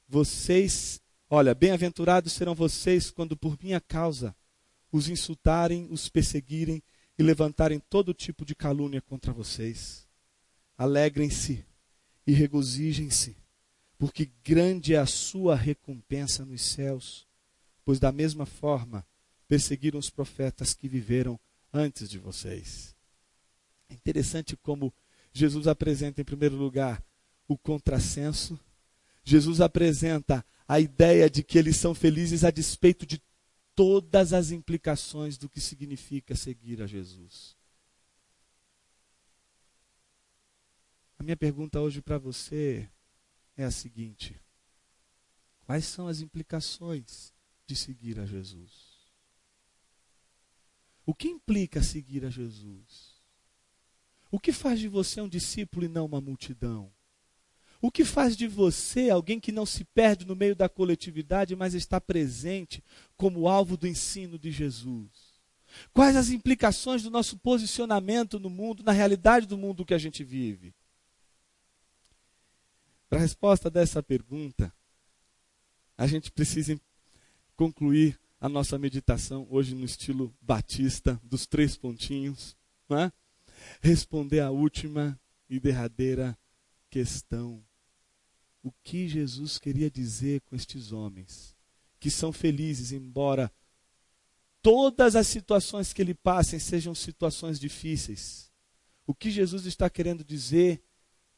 vocês, 0.06 1.00
olha, 1.30 1.54
bem-aventurados 1.54 2.32
serão 2.32 2.54
vocês 2.54 3.10
quando 3.10 3.36
por 3.36 3.56
minha 3.62 3.80
causa 3.80 4.36
os 4.90 5.08
insultarem, 5.08 5.88
os 5.90 6.08
perseguirem 6.08 6.82
e 7.18 7.22
levantarem 7.22 7.80
todo 7.80 8.12
tipo 8.12 8.44
de 8.44 8.54
calúnia 8.54 9.00
contra 9.00 9.32
vocês. 9.32 10.06
Alegrem-se 10.76 11.64
e 12.26 12.32
regozijem-se, 12.32 13.36
porque 13.96 14.30
grande 14.44 14.94
é 14.94 14.98
a 14.98 15.06
sua 15.06 15.56
recompensa 15.56 16.44
nos 16.44 16.60
céus, 16.60 17.26
pois 17.84 17.98
da 17.98 18.12
mesma 18.12 18.44
forma 18.44 19.06
perseguiram 19.52 19.98
os 19.98 20.08
profetas 20.08 20.72
que 20.72 20.88
viveram 20.88 21.38
antes 21.70 22.08
de 22.08 22.18
vocês. 22.18 22.96
É 23.86 23.92
interessante 23.92 24.56
como 24.56 24.90
Jesus 25.30 25.66
apresenta, 25.66 26.22
em 26.22 26.24
primeiro 26.24 26.56
lugar, 26.56 27.04
o 27.46 27.58
contrassenso. 27.58 28.58
Jesus 29.22 29.60
apresenta 29.60 30.42
a 30.66 30.80
ideia 30.80 31.28
de 31.28 31.42
que 31.42 31.58
eles 31.58 31.76
são 31.76 31.94
felizes 31.94 32.44
a 32.44 32.50
despeito 32.50 33.04
de 33.04 33.22
todas 33.74 34.32
as 34.32 34.52
implicações 34.52 35.36
do 35.36 35.50
que 35.50 35.60
significa 35.60 36.34
seguir 36.34 36.80
a 36.80 36.86
Jesus. 36.86 37.54
A 41.18 41.22
minha 41.22 41.36
pergunta 41.36 41.78
hoje 41.78 42.00
para 42.00 42.16
você 42.16 42.88
é 43.54 43.64
a 43.64 43.70
seguinte: 43.70 44.40
quais 45.66 45.84
são 45.84 46.08
as 46.08 46.22
implicações 46.22 47.34
de 47.66 47.76
seguir 47.76 48.18
a 48.18 48.24
Jesus? 48.24 48.81
O 51.12 51.14
que 51.14 51.28
implica 51.28 51.82
seguir 51.82 52.24
a 52.24 52.30
Jesus? 52.30 53.20
O 54.30 54.40
que 54.40 54.50
faz 54.50 54.80
de 54.80 54.88
você 54.88 55.20
um 55.20 55.28
discípulo 55.28 55.84
e 55.84 55.88
não 55.88 56.06
uma 56.06 56.22
multidão? 56.22 56.90
O 57.82 57.90
que 57.90 58.02
faz 58.02 58.34
de 58.34 58.48
você 58.48 59.10
alguém 59.10 59.38
que 59.38 59.52
não 59.52 59.66
se 59.66 59.84
perde 59.84 60.24
no 60.24 60.34
meio 60.34 60.56
da 60.56 60.70
coletividade, 60.70 61.54
mas 61.54 61.74
está 61.74 62.00
presente 62.00 62.82
como 63.14 63.46
alvo 63.46 63.76
do 63.76 63.86
ensino 63.86 64.38
de 64.38 64.50
Jesus? 64.50 65.10
Quais 65.92 66.16
as 66.16 66.30
implicações 66.30 67.02
do 67.02 67.10
nosso 67.10 67.36
posicionamento 67.36 68.40
no 68.40 68.48
mundo, 68.48 68.82
na 68.82 68.92
realidade 68.92 69.44
do 69.44 69.58
mundo 69.58 69.84
que 69.84 69.92
a 69.92 69.98
gente 69.98 70.24
vive? 70.24 70.74
Para 73.10 73.18
a 73.18 73.20
resposta 73.22 73.68
dessa 73.68 74.02
pergunta, 74.02 74.74
a 75.98 76.06
gente 76.06 76.32
precisa 76.32 76.80
concluir 77.54 78.18
a 78.42 78.48
nossa 78.48 78.76
meditação 78.76 79.46
hoje 79.48 79.72
no 79.72 79.84
estilo 79.84 80.34
batista, 80.40 81.20
dos 81.22 81.46
três 81.46 81.76
pontinhos, 81.76 82.56
é? 82.90 83.12
responder 83.80 84.40
a 84.40 84.50
última 84.50 85.16
e 85.48 85.60
derradeira 85.60 86.36
questão 86.90 87.64
o 88.60 88.72
que 88.82 89.06
Jesus 89.06 89.58
queria 89.58 89.88
dizer 89.88 90.40
com 90.40 90.56
estes 90.56 90.90
homens, 90.90 91.56
que 92.00 92.10
são 92.10 92.32
felizes, 92.32 92.90
embora 92.90 93.48
todas 94.60 95.14
as 95.14 95.28
situações 95.28 95.92
que 95.92 96.02
ele 96.02 96.14
passem 96.14 96.58
sejam 96.58 96.96
situações 96.96 97.60
difíceis. 97.60 98.50
O 99.06 99.14
que 99.14 99.30
Jesus 99.30 99.66
está 99.66 99.88
querendo 99.88 100.24
dizer 100.24 100.82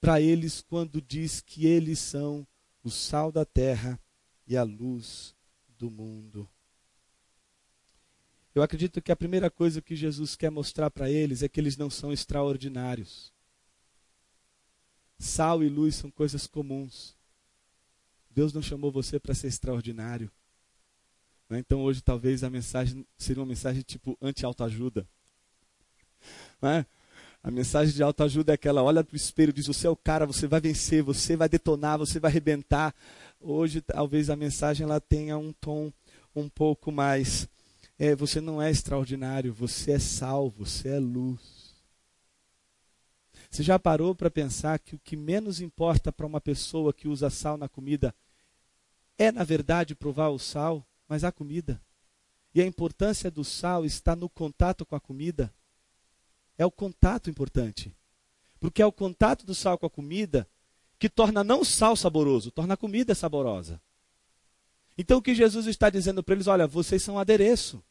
para 0.01 0.23
eles 0.23 0.63
quando 0.63 1.03
diz 1.03 1.43
que 1.43 1.67
eles 1.67 1.99
são 1.99 2.49
o 2.83 2.91
sal 2.91 3.31
da 3.31 3.45
terra 3.45 4.01
e 4.47 4.57
a 4.57 4.63
luz 4.63 5.37
do 5.77 5.91
mundo? 5.91 6.49
Eu 8.55 8.63
acredito 8.63 9.03
que 9.03 9.11
a 9.11 9.17
primeira 9.17 9.51
coisa 9.51 9.83
que 9.83 9.97
Jesus 9.97 10.37
quer 10.37 10.51
mostrar 10.51 10.91
para 10.91 11.11
eles 11.11 11.43
é 11.43 11.49
que 11.49 11.59
eles 11.59 11.77
não 11.77 11.91
são 11.91 12.13
extraordinários. 12.13 13.33
Sal 15.19 15.63
e 15.63 15.69
luz 15.69 15.97
são 15.97 16.11
coisas 16.11 16.47
comuns. 16.47 17.17
Deus 18.31 18.53
não 18.53 18.63
chamou 18.63 18.93
você 18.93 19.19
para 19.19 19.35
ser 19.35 19.49
extraordinário. 19.49 20.31
Né? 21.49 21.59
Então 21.59 21.83
hoje 21.83 22.01
talvez 22.01 22.45
a 22.45 22.51
mensagem 22.51 23.07
seria 23.17 23.43
uma 23.43 23.49
mensagem 23.49 23.83
tipo 23.83 24.17
anti-autoajuda. 24.21 25.07
Né? 26.63 26.87
A 27.43 27.51
mensagem 27.51 27.95
de 27.95 28.03
autoajuda 28.03 28.53
é 28.53 28.55
aquela, 28.55 28.83
olha 28.83 29.05
para 29.05 29.13
o 29.13 29.17
espelho 29.17 29.51
e 29.51 29.53
diz, 29.53 29.67
você 29.67 29.87
é 29.87 29.91
o 29.91 29.97
cara, 29.97 30.25
você 30.25 30.47
vai 30.47 30.61
vencer, 30.61 31.03
você 31.03 31.37
vai 31.37 31.49
detonar, 31.49 31.99
você 31.99 32.19
vai 32.19 32.31
arrebentar. 32.31 32.95
Hoje 33.41 33.81
talvez 33.81 34.31
a 34.31 34.37
mensagem 34.37 34.85
ela 34.85 35.01
tenha 35.01 35.37
um 35.37 35.53
tom 35.53 35.93
um 36.35 36.49
pouco 36.49 36.91
mais, 36.91 37.47
é, 37.99 38.15
você 38.15 38.41
não 38.41 38.61
é 38.61 38.71
extraordinário, 38.71 39.53
você 39.53 39.93
é 39.93 39.99
salvo, 39.99 40.65
você 40.65 40.89
é 40.89 40.99
luz. 40.99 41.75
Você 43.51 43.63
já 43.63 43.79
parou 43.79 44.15
para 44.15 44.31
pensar 44.31 44.79
que 44.79 44.97
o 44.97 44.99
que 44.99 45.17
menos 45.17 45.61
importa 45.61 46.11
para 46.11 46.27
uma 46.27 46.41
pessoa 46.41 46.93
que 46.93 47.07
usa 47.07 47.31
sal 47.31 47.57
na 47.57 47.69
comida 47.69 48.15
é, 49.17 49.31
na 49.31 49.45
verdade, 49.45 49.95
provar 49.95 50.31
o 50.31 50.39
sal, 50.39 50.85
mas 51.09 51.23
a 51.23 51.31
comida? 51.31 51.81
E 52.55 52.61
a 52.61 52.67
importância 52.67 53.31
do 53.31 53.45
sal 53.45 53.85
está 53.85 54.15
no 54.17 54.29
contato 54.29 54.85
com 54.85 54.97
a 54.97 55.01
comida. 55.01 55.53
É 56.59 56.67
o 56.67 56.71
contato 56.71 57.31
importante. 57.31 57.95
Porque 58.59 58.83
é 58.83 58.87
o 58.87 58.93
contato 58.93 59.45
do 59.45 59.55
sal 59.55 59.79
com 59.79 59.87
a 59.87 59.91
comida 59.91 60.49
que 60.99 61.09
torna 61.09 61.45
não 61.45 61.61
o 61.61 61.65
sal 61.65 61.97
saboroso, 61.97 62.51
torna 62.51 62.75
a 62.75 62.77
comida 62.77 63.15
saborosa. 63.15 63.81
Então 64.97 65.19
o 65.19 65.23
que 65.23 65.35
Jesus 65.35 65.67
está 65.67 65.91
dizendo 65.91 66.23
para 66.23 66.35
eles, 66.35 66.47
olha, 66.47 66.67
vocês 66.67 67.03
são 67.03 67.19
adereço. 67.19 67.83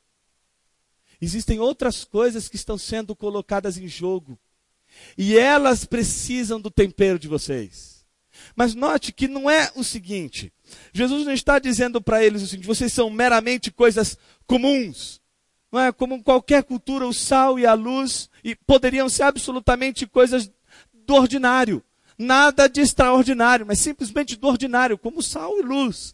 Existem 1.21 1.59
outras 1.59 2.03
coisas 2.03 2.47
que 2.47 2.55
estão 2.55 2.77
sendo 2.77 3.15
colocadas 3.15 3.77
em 3.77 3.87
jogo. 3.87 4.37
E 5.17 5.37
elas 5.37 5.85
precisam 5.85 6.59
do 6.59 6.69
tempero 6.69 7.17
de 7.17 7.27
vocês. 7.27 8.05
Mas 8.55 8.73
note 8.73 9.11
que 9.11 9.27
não 9.27 9.49
é 9.49 9.71
o 9.75 9.83
seguinte: 9.83 10.51
Jesus 10.93 11.25
não 11.25 11.33
está 11.33 11.59
dizendo 11.59 12.01
para 12.01 12.23
eles 12.23 12.41
o 12.41 12.47
seguinte, 12.47 12.67
vocês 12.67 12.91
são 12.91 13.09
meramente 13.09 13.71
coisas 13.71 14.17
comuns. 14.45 15.21
Não 15.71 15.79
é 15.79 15.91
como 15.91 16.21
qualquer 16.21 16.63
cultura, 16.63 17.07
o 17.07 17.13
sal 17.13 17.57
e 17.57 17.65
a 17.65 17.73
luz 17.73 18.29
e 18.43 18.55
poderiam 18.55 19.09
ser 19.09 19.23
absolutamente 19.23 20.05
coisas 20.05 20.51
do 20.93 21.15
ordinário. 21.15 21.83
Nada 22.17 22.67
de 22.67 22.81
extraordinário, 22.81 23.65
mas 23.65 23.79
simplesmente 23.79 24.35
do 24.35 24.47
ordinário, 24.47 24.97
como 24.97 25.23
sal 25.23 25.59
e 25.59 25.63
luz. 25.63 26.13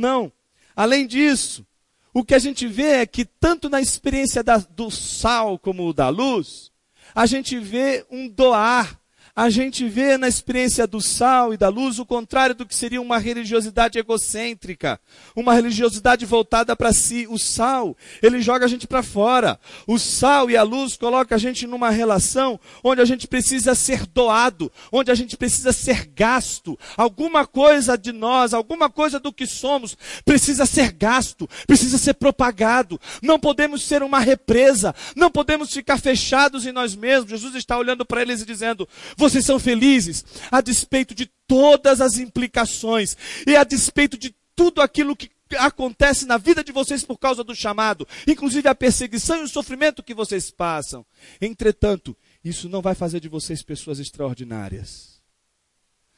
Não. 0.00 0.32
Além 0.74 1.06
disso, 1.06 1.66
o 2.12 2.24
que 2.24 2.34
a 2.34 2.38
gente 2.38 2.66
vê 2.66 3.02
é 3.02 3.06
que 3.06 3.24
tanto 3.24 3.68
na 3.68 3.80
experiência 3.80 4.42
da, 4.42 4.56
do 4.56 4.90
sal 4.90 5.58
como 5.58 5.92
da 5.92 6.08
luz, 6.08 6.72
a 7.14 7.26
gente 7.26 7.58
vê 7.58 8.06
um 8.10 8.28
doar 8.28 8.99
a 9.40 9.48
gente 9.48 9.88
vê 9.88 10.18
na 10.18 10.28
experiência 10.28 10.86
do 10.86 11.00
sal 11.00 11.54
e 11.54 11.56
da 11.56 11.70
luz 11.70 11.98
o 11.98 12.04
contrário 12.04 12.54
do 12.54 12.66
que 12.66 12.74
seria 12.74 13.00
uma 13.00 13.16
religiosidade 13.16 13.98
egocêntrica, 13.98 15.00
uma 15.34 15.54
religiosidade 15.54 16.26
voltada 16.26 16.76
para 16.76 16.92
si. 16.92 17.26
O 17.26 17.38
sal, 17.38 17.96
ele 18.22 18.42
joga 18.42 18.66
a 18.66 18.68
gente 18.68 18.86
para 18.86 19.02
fora. 19.02 19.58
O 19.86 19.98
sal 19.98 20.50
e 20.50 20.58
a 20.58 20.62
luz 20.62 20.94
coloca 20.94 21.36
a 21.36 21.38
gente 21.38 21.66
numa 21.66 21.88
relação 21.88 22.60
onde 22.84 23.00
a 23.00 23.04
gente 23.06 23.26
precisa 23.26 23.74
ser 23.74 24.04
doado, 24.04 24.70
onde 24.92 25.10
a 25.10 25.14
gente 25.14 25.38
precisa 25.38 25.72
ser 25.72 26.04
gasto. 26.14 26.78
Alguma 26.94 27.46
coisa 27.46 27.96
de 27.96 28.12
nós, 28.12 28.52
alguma 28.52 28.90
coisa 28.90 29.18
do 29.18 29.32
que 29.32 29.46
somos 29.46 29.96
precisa 30.22 30.66
ser 30.66 30.92
gasto, 30.92 31.48
precisa 31.66 31.96
ser 31.96 32.12
propagado. 32.12 33.00
Não 33.22 33.40
podemos 33.40 33.84
ser 33.84 34.02
uma 34.02 34.18
represa, 34.18 34.94
não 35.16 35.30
podemos 35.30 35.72
ficar 35.72 35.98
fechados 35.98 36.66
em 36.66 36.72
nós 36.72 36.94
mesmos. 36.94 37.30
Jesus 37.30 37.54
está 37.54 37.78
olhando 37.78 38.04
para 38.04 38.20
eles 38.20 38.42
e 38.42 38.44
dizendo: 38.44 38.86
Vocês 39.30 39.46
são 39.46 39.60
felizes 39.60 40.24
a 40.50 40.60
despeito 40.60 41.14
de 41.14 41.26
todas 41.46 42.00
as 42.00 42.18
implicações 42.18 43.16
e 43.46 43.54
a 43.54 43.62
despeito 43.62 44.18
de 44.18 44.34
tudo 44.56 44.82
aquilo 44.82 45.14
que 45.14 45.30
acontece 45.56 46.26
na 46.26 46.36
vida 46.36 46.64
de 46.64 46.72
vocês 46.72 47.04
por 47.04 47.16
causa 47.16 47.44
do 47.44 47.54
chamado, 47.54 48.06
inclusive 48.26 48.68
a 48.68 48.74
perseguição 48.74 49.40
e 49.40 49.44
o 49.44 49.48
sofrimento 49.48 50.02
que 50.02 50.14
vocês 50.14 50.50
passam. 50.50 51.06
Entretanto, 51.40 52.16
isso 52.42 52.68
não 52.68 52.82
vai 52.82 52.94
fazer 52.96 53.20
de 53.20 53.28
vocês 53.28 53.62
pessoas 53.62 54.00
extraordinárias. 54.00 55.22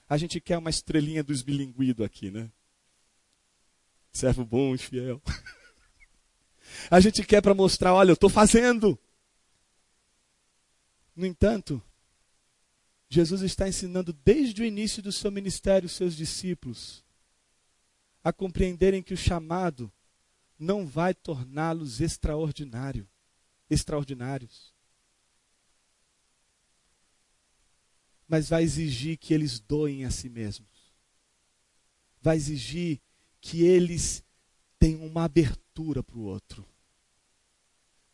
A 0.09 0.17
gente 0.17 0.41
quer 0.41 0.57
uma 0.57 0.71
estrelinha 0.71 1.23
do 1.23 1.33
esbilinguido 1.33 2.05
aqui, 2.05 2.31
né? 2.31 2.51
Servo 4.11 4.45
bom 4.45 4.75
e 4.75 4.79
fiel. 4.79 5.21
A 6.91 7.01
gente 7.01 7.23
quer 7.23 7.43
para 7.43 7.53
mostrar, 7.53 7.93
olha, 7.93 8.11
eu 8.11 8.15
estou 8.15 8.31
fazendo. 8.31 8.99
No 11.15 11.27
entanto, 11.27 11.83
Jesus 13.15 13.43
está 13.43 13.69
ensinando 13.69 14.11
desde 14.11 14.63
o 14.63 14.65
início 14.65 15.03
do 15.03 15.13
seu 15.13 15.31
ministério 15.31 15.85
os 15.85 15.93
seus 15.93 16.17
discípulos 16.17 17.05
a 18.25 18.33
compreenderem 18.33 19.03
que 19.03 19.13
o 19.13 19.19
chamado 19.19 19.93
não 20.59 20.87
vai 20.87 21.13
torná-los 21.13 22.01
extraordinário, 22.01 23.07
extraordinários. 23.69 24.73
Mas 28.27 28.49
vai 28.49 28.63
exigir 28.63 29.19
que 29.19 29.35
eles 29.35 29.61
doem 29.61 30.07
a 30.07 30.11
si 30.11 30.31
mesmos. 30.31 30.91
Vai 32.19 32.39
exigir 32.39 32.99
que 33.43 33.63
eles 33.63 34.25
tenham 34.79 35.05
uma 35.05 35.25
abertura 35.25 36.03
para 36.03 36.17
o 36.17 36.23
outro. 36.23 36.67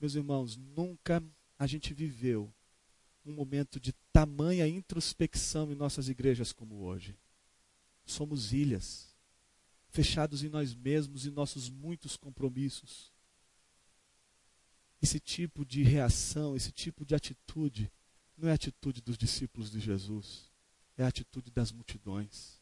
Meus 0.01 0.17
irmãos, 0.17 0.57
nunca 0.57 1.23
a 1.57 1.69
gente 1.69 1.95
viveu 1.95 2.53
um 3.29 3.35
momento 3.35 3.79
de 3.79 3.93
tamanha 4.13 4.67
introspecção 4.67 5.71
em 5.71 5.75
nossas 5.75 6.09
igrejas 6.09 6.53
como 6.53 6.83
hoje. 6.83 7.17
Somos 8.05 8.53
ilhas, 8.53 9.15
fechados 9.89 10.43
em 10.43 10.49
nós 10.49 10.75
mesmos 10.75 11.27
e 11.27 11.31
nossos 11.31 11.69
muitos 11.69 12.17
compromissos. 12.17 13.13
Esse 15.01 15.21
tipo 15.21 15.65
de 15.65 15.83
reação, 15.83 16.57
esse 16.57 16.73
tipo 16.73 17.05
de 17.05 17.15
atitude, 17.15 17.91
não 18.37 18.49
é 18.49 18.53
a 18.53 18.55
atitude 18.55 19.01
dos 19.01 19.19
discípulos 19.19 19.71
de 19.71 19.79
Jesus, 19.79 20.51
é 20.97 21.05
a 21.05 21.09
atitude 21.09 21.51
das 21.51 21.71
multidões. 21.71 22.59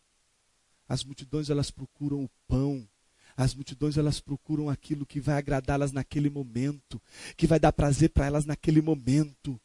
As 0.88 1.02
multidões 1.02 1.50
elas 1.50 1.70
procuram 1.70 2.24
o 2.24 2.30
pão, 2.46 2.88
as 3.36 3.54
multidões 3.54 3.96
elas 3.98 4.20
procuram 4.20 4.70
aquilo 4.70 5.04
que 5.04 5.20
vai 5.20 5.36
agradá-las 5.36 5.92
naquele 5.92 6.30
momento, 6.30 7.00
que 7.36 7.46
vai 7.46 7.58
dar 7.58 7.72
prazer 7.72 8.10
para 8.10 8.26
elas 8.26 8.46
naquele 8.46 8.80
momento. 8.80 9.60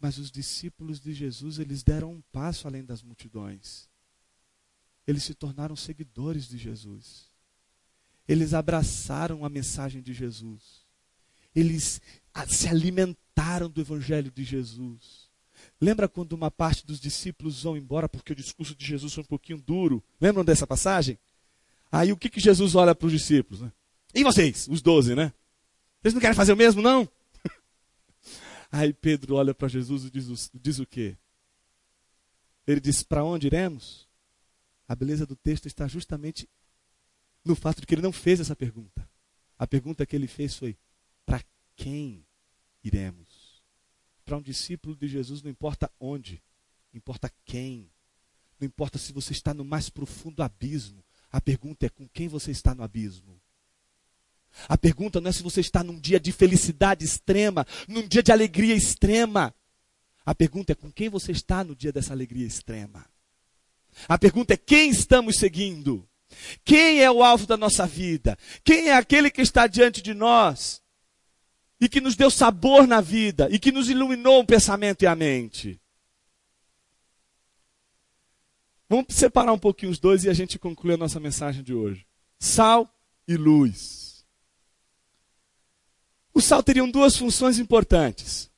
Mas 0.00 0.18
os 0.18 0.30
discípulos 0.30 1.00
de 1.00 1.12
Jesus, 1.12 1.58
eles 1.58 1.82
deram 1.82 2.12
um 2.12 2.22
passo 2.32 2.66
além 2.66 2.84
das 2.84 3.02
multidões. 3.02 3.88
Eles 5.06 5.22
se 5.22 5.34
tornaram 5.34 5.76
seguidores 5.76 6.48
de 6.48 6.58
Jesus. 6.58 7.30
Eles 8.28 8.52
abraçaram 8.52 9.44
a 9.44 9.48
mensagem 9.48 10.02
de 10.02 10.12
Jesus. 10.12 10.84
Eles 11.54 12.00
se 12.48 12.68
alimentaram 12.68 13.70
do 13.70 13.80
evangelho 13.80 14.30
de 14.30 14.44
Jesus. 14.44 15.26
Lembra 15.80 16.08
quando 16.08 16.32
uma 16.32 16.50
parte 16.50 16.84
dos 16.84 17.00
discípulos 17.00 17.62
vão 17.62 17.76
embora 17.76 18.08
porque 18.08 18.32
o 18.32 18.36
discurso 18.36 18.74
de 18.74 18.84
Jesus 18.84 19.14
foi 19.14 19.22
um 19.22 19.26
pouquinho 19.26 19.58
duro? 19.58 20.02
Lembram 20.20 20.44
dessa 20.44 20.66
passagem? 20.66 21.18
Aí 21.90 22.12
o 22.12 22.16
que, 22.16 22.28
que 22.28 22.40
Jesus 22.40 22.74
olha 22.74 22.94
para 22.94 23.06
os 23.06 23.12
discípulos? 23.12 23.62
Né? 23.62 23.72
E 24.14 24.24
vocês, 24.24 24.66
os 24.68 24.82
doze, 24.82 25.14
né? 25.14 25.32
Vocês 26.02 26.14
não 26.14 26.20
querem 26.20 26.36
fazer 26.36 26.52
o 26.52 26.56
mesmo, 26.56 26.82
não? 26.82 27.08
Aí 28.76 28.92
Pedro 28.92 29.36
olha 29.36 29.54
para 29.54 29.68
Jesus 29.68 30.04
e 30.04 30.10
diz, 30.10 30.50
diz 30.52 30.78
o 30.78 30.84
quê? 30.84 31.16
Ele 32.66 32.78
diz: 32.78 33.02
Para 33.02 33.24
onde 33.24 33.46
iremos? 33.46 34.06
A 34.86 34.94
beleza 34.94 35.24
do 35.24 35.34
texto 35.34 35.66
está 35.66 35.88
justamente 35.88 36.46
no 37.42 37.56
fato 37.56 37.80
de 37.80 37.86
que 37.86 37.94
ele 37.94 38.02
não 38.02 38.12
fez 38.12 38.38
essa 38.38 38.54
pergunta. 38.54 39.08
A 39.58 39.66
pergunta 39.66 40.04
que 40.04 40.14
ele 40.14 40.26
fez 40.26 40.56
foi: 40.56 40.76
Para 41.24 41.42
quem 41.74 42.26
iremos? 42.84 43.62
Para 44.26 44.36
um 44.36 44.42
discípulo 44.42 44.94
de 44.94 45.08
Jesus 45.08 45.42
não 45.42 45.50
importa 45.50 45.90
onde, 45.98 46.42
importa 46.92 47.32
quem. 47.46 47.90
Não 48.60 48.66
importa 48.66 48.98
se 48.98 49.10
você 49.10 49.32
está 49.32 49.54
no 49.54 49.64
mais 49.64 49.88
profundo 49.88 50.42
abismo. 50.42 51.02
A 51.32 51.40
pergunta 51.40 51.86
é: 51.86 51.88
com 51.88 52.06
quem 52.06 52.28
você 52.28 52.50
está 52.50 52.74
no 52.74 52.82
abismo? 52.82 53.40
A 54.68 54.78
pergunta 54.78 55.20
não 55.20 55.28
é 55.28 55.32
se 55.32 55.42
você 55.42 55.60
está 55.60 55.82
num 55.82 55.98
dia 55.98 56.18
de 56.18 56.32
felicidade 56.32 57.04
extrema, 57.04 57.66
num 57.86 58.06
dia 58.06 58.22
de 58.22 58.32
alegria 58.32 58.74
extrema. 58.74 59.54
A 60.24 60.34
pergunta 60.34 60.72
é 60.72 60.74
com 60.74 60.90
quem 60.90 61.08
você 61.08 61.32
está 61.32 61.62
no 61.62 61.76
dia 61.76 61.92
dessa 61.92 62.12
alegria 62.12 62.46
extrema. 62.46 63.06
A 64.08 64.18
pergunta 64.18 64.54
é 64.54 64.56
quem 64.56 64.90
estamos 64.90 65.36
seguindo? 65.36 66.06
Quem 66.64 67.00
é 67.00 67.10
o 67.10 67.22
alvo 67.22 67.46
da 67.46 67.56
nossa 67.56 67.86
vida? 67.86 68.36
Quem 68.64 68.88
é 68.88 68.94
aquele 68.94 69.30
que 69.30 69.40
está 69.40 69.66
diante 69.66 70.02
de 70.02 70.12
nós 70.12 70.82
e 71.80 71.88
que 71.88 72.00
nos 72.00 72.16
deu 72.16 72.30
sabor 72.30 72.86
na 72.86 73.00
vida 73.00 73.48
e 73.50 73.58
que 73.58 73.70
nos 73.70 73.88
iluminou 73.88 74.40
o 74.40 74.46
pensamento 74.46 75.02
e 75.02 75.06
a 75.06 75.14
mente? 75.14 75.80
Vamos 78.88 79.06
separar 79.10 79.52
um 79.52 79.58
pouquinho 79.58 79.90
os 79.90 79.98
dois 79.98 80.24
e 80.24 80.28
a 80.28 80.34
gente 80.34 80.58
conclui 80.58 80.94
a 80.94 80.98
nossa 80.98 81.18
mensagem 81.18 81.62
de 81.62 81.74
hoje. 81.74 82.06
Sal 82.38 82.88
e 83.26 83.36
luz. 83.36 84.05
O 86.36 86.40
sal 86.42 86.62
teria 86.62 86.86
duas 86.86 87.16
funções 87.16 87.58
importantes. 87.58 88.50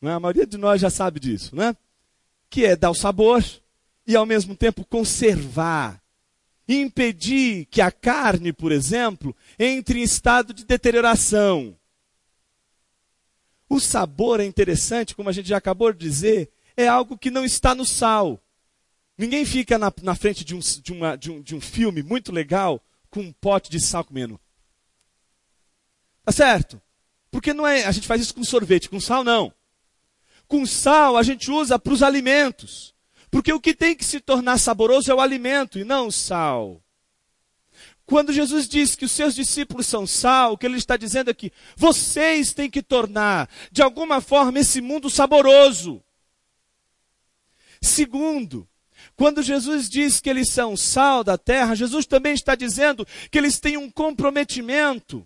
Né? 0.00 0.10
A 0.10 0.18
maioria 0.18 0.46
de 0.46 0.56
nós 0.56 0.80
já 0.80 0.88
sabe 0.88 1.20
disso, 1.20 1.54
né? 1.54 1.76
Que 2.48 2.64
é 2.64 2.74
dar 2.74 2.88
o 2.88 2.94
sabor 2.94 3.44
e 4.06 4.16
ao 4.16 4.24
mesmo 4.24 4.56
tempo 4.56 4.86
conservar. 4.86 6.02
Impedir 6.66 7.66
que 7.66 7.82
a 7.82 7.92
carne, 7.92 8.54
por 8.54 8.72
exemplo, 8.72 9.36
entre 9.58 10.00
em 10.00 10.02
estado 10.02 10.54
de 10.54 10.64
deterioração. 10.64 11.76
O 13.68 13.78
sabor 13.78 14.40
é 14.40 14.46
interessante, 14.46 15.14
como 15.14 15.28
a 15.28 15.32
gente 15.32 15.50
já 15.50 15.58
acabou 15.58 15.92
de 15.92 15.98
dizer, 15.98 16.50
é 16.74 16.88
algo 16.88 17.18
que 17.18 17.30
não 17.30 17.44
está 17.44 17.74
no 17.74 17.84
sal. 17.84 18.42
Ninguém 19.18 19.44
fica 19.44 19.76
na, 19.76 19.92
na 20.00 20.14
frente 20.14 20.42
de 20.42 20.54
um, 20.54 20.60
de, 20.60 20.90
uma, 20.90 21.16
de, 21.16 21.30
um, 21.30 21.42
de 21.42 21.54
um 21.54 21.60
filme 21.60 22.02
muito 22.02 22.32
legal 22.32 22.82
com 23.10 23.20
um 23.20 23.30
pote 23.30 23.70
de 23.70 23.78
sal 23.78 24.06
comendo. 24.06 24.40
Tá 26.24 26.32
certo? 26.32 26.80
Porque 27.30 27.54
não 27.54 27.66
é, 27.66 27.84
a 27.84 27.92
gente 27.92 28.06
faz 28.06 28.20
isso 28.20 28.34
com 28.34 28.42
sorvete, 28.42 28.88
com 28.88 29.00
sal 29.00 29.22
não. 29.22 29.52
Com 30.48 30.66
sal 30.66 31.16
a 31.16 31.22
gente 31.22 31.50
usa 31.50 31.78
para 31.78 31.92
os 31.92 32.02
alimentos. 32.02 32.94
Porque 33.30 33.52
o 33.52 33.60
que 33.60 33.72
tem 33.72 33.94
que 33.94 34.04
se 34.04 34.20
tornar 34.20 34.58
saboroso 34.58 35.10
é 35.10 35.14
o 35.14 35.20
alimento 35.20 35.78
e 35.78 35.84
não 35.84 36.08
o 36.08 36.12
sal. 36.12 36.82
Quando 38.04 38.32
Jesus 38.32 38.68
diz 38.68 38.96
que 38.96 39.04
os 39.04 39.12
seus 39.12 39.36
discípulos 39.36 39.86
são 39.86 40.04
sal, 40.04 40.54
o 40.54 40.58
que 40.58 40.66
ele 40.66 40.76
está 40.76 40.96
dizendo 40.96 41.30
é 41.30 41.34
que 41.34 41.52
vocês 41.76 42.52
têm 42.52 42.68
que 42.68 42.82
tornar, 42.82 43.48
de 43.70 43.82
alguma 43.82 44.20
forma, 44.20 44.58
esse 44.58 44.80
mundo 44.80 45.08
saboroso. 45.08 46.02
Segundo, 47.80 48.68
quando 49.14 49.44
Jesus 49.44 49.88
diz 49.88 50.18
que 50.18 50.28
eles 50.28 50.50
são 50.50 50.76
sal 50.76 51.22
da 51.22 51.38
terra, 51.38 51.76
Jesus 51.76 52.04
também 52.04 52.34
está 52.34 52.56
dizendo 52.56 53.06
que 53.30 53.38
eles 53.38 53.60
têm 53.60 53.76
um 53.76 53.88
comprometimento 53.88 55.24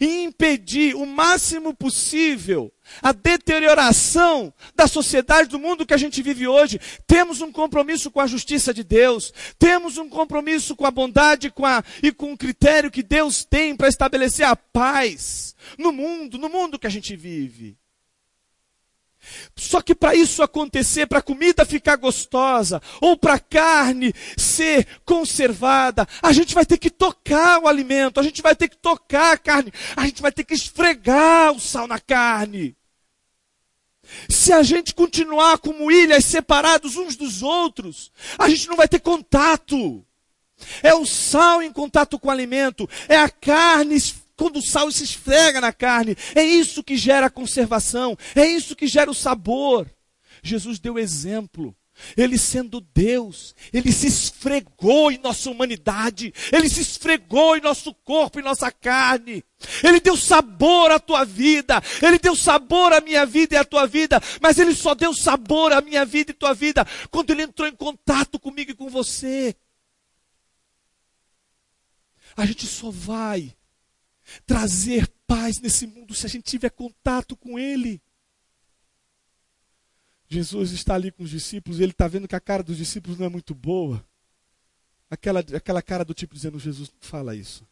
e 0.00 0.24
impedir 0.24 0.94
o 0.94 1.06
máximo 1.06 1.74
possível 1.74 2.72
a 3.00 3.12
deterioração 3.12 4.52
da 4.74 4.86
sociedade, 4.86 5.48
do 5.48 5.58
mundo 5.58 5.86
que 5.86 5.94
a 5.94 5.98
gente 5.98 6.20
vive 6.22 6.46
hoje. 6.46 6.80
Temos 7.06 7.40
um 7.40 7.52
compromisso 7.52 8.10
com 8.10 8.20
a 8.20 8.26
justiça 8.26 8.74
de 8.74 8.82
Deus, 8.82 9.32
temos 9.58 9.98
um 9.98 10.08
compromisso 10.08 10.76
com 10.76 10.86
a 10.86 10.90
bondade 10.90 11.50
com 11.50 11.64
a, 11.64 11.82
e 12.02 12.12
com 12.12 12.32
o 12.32 12.38
critério 12.38 12.90
que 12.90 13.02
Deus 13.02 13.44
tem 13.44 13.76
para 13.76 13.88
estabelecer 13.88 14.46
a 14.46 14.56
paz 14.56 15.54
no 15.78 15.92
mundo, 15.92 16.38
no 16.38 16.48
mundo 16.48 16.78
que 16.78 16.86
a 16.86 16.90
gente 16.90 17.16
vive. 17.16 17.76
Só 19.56 19.80
que 19.80 19.94
para 19.94 20.14
isso 20.14 20.42
acontecer, 20.42 21.06
para 21.06 21.18
a 21.20 21.22
comida 21.22 21.64
ficar 21.64 21.96
gostosa, 21.96 22.82
ou 23.00 23.16
para 23.16 23.34
a 23.34 23.38
carne 23.38 24.12
ser 24.36 24.86
conservada, 25.04 26.06
a 26.22 26.32
gente 26.32 26.54
vai 26.54 26.66
ter 26.66 26.78
que 26.78 26.90
tocar 26.90 27.60
o 27.60 27.68
alimento, 27.68 28.18
a 28.18 28.22
gente 28.22 28.42
vai 28.42 28.54
ter 28.54 28.68
que 28.68 28.76
tocar 28.76 29.32
a 29.32 29.38
carne, 29.38 29.72
a 29.96 30.06
gente 30.06 30.20
vai 30.20 30.32
ter 30.32 30.44
que 30.44 30.54
esfregar 30.54 31.52
o 31.52 31.60
sal 31.60 31.86
na 31.86 32.00
carne. 32.00 32.76
Se 34.28 34.52
a 34.52 34.62
gente 34.62 34.94
continuar 34.94 35.58
como 35.58 35.90
ilhas 35.90 36.24
separados 36.24 36.96
uns 36.96 37.16
dos 37.16 37.42
outros, 37.42 38.10
a 38.38 38.48
gente 38.48 38.68
não 38.68 38.76
vai 38.76 38.88
ter 38.88 39.00
contato. 39.00 40.04
É 40.82 40.94
o 40.94 41.04
sal 41.04 41.62
em 41.62 41.72
contato 41.72 42.18
com 42.18 42.28
o 42.28 42.30
alimento, 42.30 42.88
é 43.08 43.16
a 43.16 43.28
carne 43.28 43.96
quando 44.42 44.56
o 44.56 44.62
sal 44.62 44.90
se 44.90 45.04
esfrega 45.04 45.60
na 45.60 45.72
carne, 45.72 46.16
é 46.34 46.42
isso 46.42 46.82
que 46.82 46.96
gera 46.96 47.26
a 47.26 47.30
conservação, 47.30 48.18
é 48.34 48.44
isso 48.44 48.74
que 48.74 48.88
gera 48.88 49.08
o 49.08 49.14
sabor. 49.14 49.88
Jesus 50.42 50.80
deu 50.80 50.98
exemplo 50.98 51.72
Ele 52.16 52.36
sendo 52.36 52.80
Deus, 52.80 53.54
ele 53.72 53.92
se 53.92 54.08
esfregou 54.08 55.12
em 55.12 55.18
nossa 55.18 55.48
humanidade, 55.48 56.34
ele 56.50 56.68
se 56.68 56.80
esfregou 56.80 57.56
em 57.56 57.60
nosso 57.60 57.94
corpo, 57.94 58.40
em 58.40 58.42
nossa 58.42 58.72
carne. 58.72 59.44
Ele 59.84 60.00
deu 60.00 60.16
sabor 60.16 60.90
à 60.90 60.98
tua 60.98 61.24
vida, 61.24 61.80
ele 62.02 62.18
deu 62.18 62.34
sabor 62.34 62.92
à 62.92 63.00
minha 63.00 63.24
vida 63.24 63.54
e 63.54 63.58
à 63.58 63.64
tua 63.64 63.86
vida, 63.86 64.20
mas 64.40 64.58
ele 64.58 64.74
só 64.74 64.92
deu 64.92 65.14
sabor 65.14 65.72
à 65.72 65.80
minha 65.80 66.04
vida 66.04 66.32
e 66.32 66.34
tua 66.34 66.52
vida 66.52 66.84
quando 67.12 67.30
ele 67.30 67.42
entrou 67.42 67.68
em 67.68 67.76
contato 67.76 68.40
comigo 68.40 68.72
e 68.72 68.74
com 68.74 68.90
você. 68.90 69.54
A 72.36 72.44
gente 72.44 72.66
só 72.66 72.90
vai 72.90 73.54
trazer 74.46 75.08
paz 75.26 75.60
nesse 75.60 75.86
mundo 75.86 76.14
se 76.14 76.26
a 76.26 76.28
gente 76.28 76.44
tiver 76.44 76.70
contato 76.70 77.36
com 77.36 77.58
ele. 77.58 78.02
Jesus 80.28 80.72
está 80.72 80.94
ali 80.94 81.12
com 81.12 81.22
os 81.22 81.30
discípulos 81.30 81.78
ele 81.78 81.92
está 81.92 82.08
vendo 82.08 82.26
que 82.26 82.34
a 82.34 82.40
cara 82.40 82.62
dos 82.62 82.78
discípulos 82.78 83.18
não 83.18 83.26
é 83.26 83.28
muito 83.28 83.54
boa. 83.54 84.04
Aquela, 85.10 85.40
aquela 85.40 85.82
cara 85.82 86.04
do 86.04 86.14
tipo 86.14 86.34
dizendo: 86.34 86.58
Jesus, 86.58 86.88
não 86.88 87.00
fala 87.00 87.36
isso. 87.36 87.68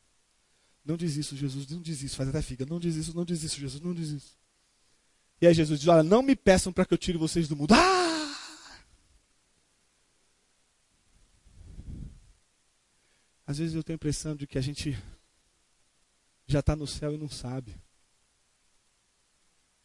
Não 0.85 0.97
diz 0.97 1.17
isso, 1.17 1.37
Jesus, 1.37 1.67
não 1.69 1.81
diz 1.81 2.03
isso. 2.03 2.17
Faz 2.17 2.29
até 2.29 2.43
figa, 2.43 2.67
não 2.67 2.79
diz 2.79 2.97
isso, 2.97 3.17
não 3.17 3.25
diz 3.25 3.43
isso, 3.43 3.59
Jesus, 3.59 3.81
não 3.81 3.95
diz 3.95 4.11
isso. 4.11 4.39
E 5.41 5.47
aí 5.47 5.55
Jesus 5.55 5.81
diz: 5.81 5.89
Olha, 5.89 6.03
não 6.03 6.23
me 6.23 6.37
peçam 6.37 6.73
para 6.73 6.85
que 6.85 6.93
eu 6.93 6.99
tire 6.99 7.17
vocês 7.17 7.49
do 7.49 7.57
mundo. 7.57 7.73
Ah! 7.73 8.37
Às 13.47 13.59
vezes 13.59 13.75
eu 13.75 13.83
tenho 13.83 13.95
a 13.95 13.99
impressão 13.99 14.37
de 14.37 14.47
que 14.47 14.59
a 14.59 14.61
gente 14.61 14.97
já 16.51 16.61
está 16.61 16.75
no 16.75 16.87
céu 16.87 17.15
e 17.15 17.19
não 17.19 17.29
sabe. 17.29 17.81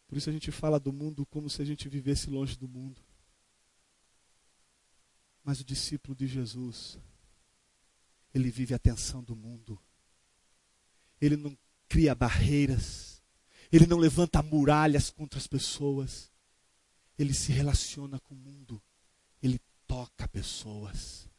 Por 0.08 0.18
isso 0.18 0.30
a 0.30 0.34
gente 0.34 0.52
fala 0.52 0.80
do 0.80 0.94
mundo 0.94 1.26
como 1.26 1.50
se 1.50 1.62
a 1.62 1.66
gente 1.66 1.88
vivesse 1.90 2.30
longe 2.30 2.58
do 2.58 2.68
mundo. 2.68 3.02
Mas 5.44 5.60
o 5.60 5.64
discípulo 5.64 6.16
de 6.16 6.26
Jesus, 6.28 6.98
ele 8.34 8.50
vive 8.50 8.74
a 8.74 8.80
tensão 8.80 9.24
do 9.24 9.36
mundo. 9.36 9.80
Ele 11.22 11.38
não 11.38 11.58
cria 11.88 12.16
barreiras. 12.16 13.22
Ele 13.72 13.86
não 13.86 13.98
levanta 13.98 14.42
muralhas 14.42 15.10
contra 15.10 15.40
as 15.40 15.48
pessoas. 15.48 16.32
Ele 17.18 17.34
se 17.34 17.52
relaciona 17.52 18.20
com 18.20 18.34
o 18.34 18.38
mundo. 18.38 18.82
Ele 19.42 19.60
toca 19.86 20.28
pessoas. 20.28 21.30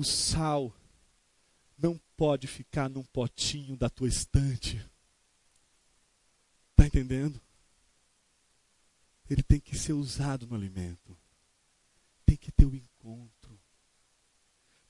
O 0.00 0.02
sal 0.02 0.74
não 1.76 2.00
pode 2.16 2.46
ficar 2.46 2.88
num 2.88 3.02
potinho 3.02 3.76
da 3.76 3.90
tua 3.90 4.08
estante. 4.08 4.82
Está 6.70 6.86
entendendo? 6.86 7.38
Ele 9.28 9.42
tem 9.42 9.60
que 9.60 9.76
ser 9.76 9.92
usado 9.92 10.46
no 10.46 10.54
alimento. 10.54 11.14
Tem 12.24 12.34
que 12.34 12.50
ter 12.50 12.64
o 12.64 12.74
encontro. 12.74 13.60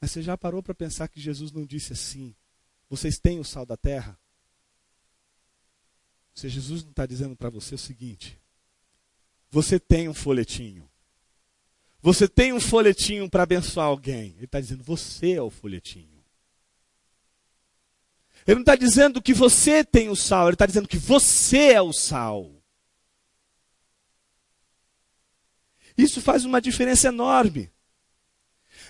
Mas 0.01 0.13
você 0.13 0.23
já 0.23 0.39
parou 0.39 0.63
para 0.63 0.77
pensar 0.77 1.09
que 1.09 1.21
Jesus 1.21 1.51
não 1.51 1.67
disse 1.67 1.93
assim: 1.93 2.33
vocês 2.89 3.19
têm 3.19 3.41
o 3.41 3.45
sal 3.45 3.67
da 3.67 3.77
terra? 3.77 4.17
Se 6.37 6.49
Jesus 6.49 6.85
não 6.85 6.91
está 6.91 7.05
dizendo 7.05 7.35
para 7.35 7.51
você 7.51 7.75
o 7.75 7.79
seguinte: 7.79 8.41
você 9.51 9.81
tem 9.81 10.09
um 10.09 10.15
folhetinho. 10.15 10.89
Você 12.03 12.27
tem 12.27 12.53
um 12.53 12.61
folhetinho 12.61 13.29
para 13.29 13.43
abençoar 13.43 13.87
alguém. 13.87 14.35
Ele 14.37 14.45
está 14.45 14.61
dizendo: 14.61 14.83
você 14.83 15.33
é 15.33 15.43
o 15.43 15.51
folhetinho. 15.51 16.21
Ele 18.47 18.57
não 18.57 18.63
está 18.63 18.75
dizendo 18.75 19.21
que 19.21 19.35
você 19.35 19.85
tem 19.85 20.09
o 20.09 20.17
sal, 20.17 20.47
ele 20.47 20.55
está 20.55 20.67
dizendo 20.67 20.89
que 20.89 20.97
você 20.97 21.73
é 21.73 21.83
o 21.83 21.93
sal. 21.93 22.51
Isso 25.97 26.21
faz 26.23 26.45
uma 26.47 26.61
diferença 26.61 27.09
enorme. 27.09 27.71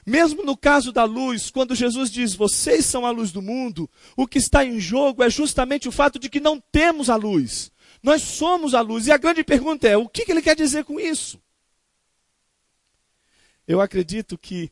Mesmo 0.07 0.45
no 0.45 0.57
caso 0.57 0.93
da 0.93 1.05
luz, 1.05 1.51
quando 1.51 1.75
Jesus 1.75 2.11
diz, 2.11 2.35
vocês 2.35 2.87
são 2.87 3.05
a 3.05 3.11
luz 3.11 3.33
do 3.33 3.43
mundo, 3.43 3.91
o 4.17 4.27
que 4.27 4.39
está 4.39 4.65
em 4.65 4.79
jogo 4.79 5.23
é 5.23 5.29
justamente 5.29 5.89
o 5.89 5.93
fato 5.93 6.19
de 6.19 6.31
que 6.31 6.41
não 6.41 6.61
temos 6.61 7.11
a 7.11 7.17
luz. 7.17 7.73
Nós 8.03 8.23
somos 8.23 8.73
a 8.73 8.81
luz. 8.81 9.07
E 9.07 9.13
a 9.13 9.19
grande 9.19 9.43
pergunta 9.43 9.89
é: 9.89 9.97
o 9.97 10.09
que 10.09 10.31
ele 10.31 10.41
quer 10.41 10.55
dizer 10.55 10.85
com 10.85 10.99
isso? 10.99 11.41
Eu 13.71 13.81
acredito 13.81 14.37
que 14.37 14.69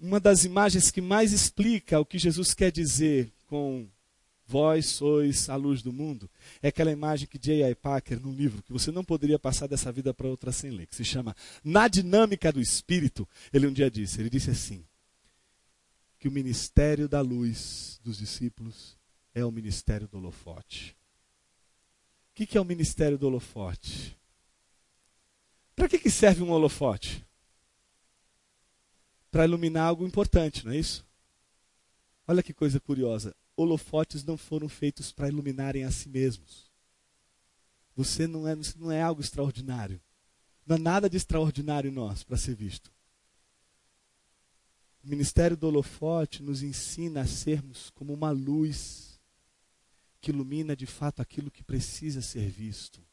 uma 0.00 0.18
das 0.18 0.46
imagens 0.46 0.90
que 0.90 1.02
mais 1.02 1.34
explica 1.34 2.00
o 2.00 2.06
que 2.06 2.18
Jesus 2.18 2.54
quer 2.54 2.72
dizer 2.72 3.30
com 3.46 3.86
Vós 4.46 4.86
sois 4.86 5.50
a 5.50 5.56
luz 5.56 5.82
do 5.82 5.92
mundo, 5.92 6.30
é 6.62 6.68
aquela 6.68 6.90
imagem 6.90 7.28
que 7.28 7.38
J.I. 7.38 7.74
Packer, 7.74 8.18
num 8.18 8.32
livro 8.32 8.62
que 8.62 8.72
você 8.72 8.90
não 8.90 9.04
poderia 9.04 9.38
passar 9.38 9.66
dessa 9.66 9.92
vida 9.92 10.14
para 10.14 10.26
outra 10.26 10.50
sem 10.50 10.70
ler, 10.70 10.86
que 10.86 10.96
se 10.96 11.04
chama 11.04 11.36
Na 11.62 11.86
Dinâmica 11.86 12.50
do 12.50 12.58
Espírito, 12.58 13.28
ele 13.52 13.66
um 13.66 13.72
dia 13.72 13.90
disse, 13.90 14.18
ele 14.18 14.30
disse 14.30 14.48
assim, 14.48 14.82
que 16.18 16.26
o 16.26 16.32
ministério 16.32 17.06
da 17.06 17.20
luz 17.20 18.00
dos 18.02 18.16
discípulos 18.16 18.96
é 19.34 19.44
o 19.44 19.52
ministério 19.52 20.08
do 20.08 20.16
holofote. 20.16 20.96
O 22.32 22.34
que, 22.34 22.46
que 22.46 22.56
é 22.56 22.60
o 22.62 22.64
ministério 22.64 23.18
do 23.18 23.26
holofote? 23.26 24.16
Para 25.76 25.86
que, 25.86 25.98
que 25.98 26.10
serve 26.10 26.42
um 26.42 26.50
holofote? 26.50 27.22
Para 29.34 29.46
iluminar 29.46 29.88
algo 29.88 30.06
importante, 30.06 30.64
não 30.64 30.70
é 30.70 30.76
isso? 30.76 31.04
Olha 32.24 32.40
que 32.40 32.54
coisa 32.54 32.78
curiosa 32.78 33.34
holofotes 33.56 34.22
não 34.22 34.36
foram 34.36 34.68
feitos 34.68 35.10
para 35.10 35.26
iluminarem 35.26 35.82
a 35.82 35.90
si 35.90 36.08
mesmos. 36.08 36.70
Você 37.96 38.28
não 38.28 38.46
é, 38.46 38.54
não 38.76 38.92
é 38.92 39.02
algo 39.02 39.20
extraordinário. 39.20 40.00
Não 40.64 40.76
há 40.76 40.78
nada 40.78 41.10
de 41.10 41.16
extraordinário 41.16 41.90
em 41.90 41.92
nós 41.92 42.22
para 42.22 42.36
ser 42.36 42.54
visto. 42.54 42.92
O 45.02 45.08
ministério 45.08 45.56
do 45.56 45.66
holofote 45.66 46.40
nos 46.40 46.62
ensina 46.62 47.22
a 47.22 47.26
sermos 47.26 47.90
como 47.90 48.14
uma 48.14 48.30
luz 48.30 49.20
que 50.20 50.30
ilumina 50.30 50.76
de 50.76 50.86
fato 50.86 51.20
aquilo 51.20 51.50
que 51.50 51.64
precisa 51.64 52.22
ser 52.22 52.48
visto. 52.48 53.04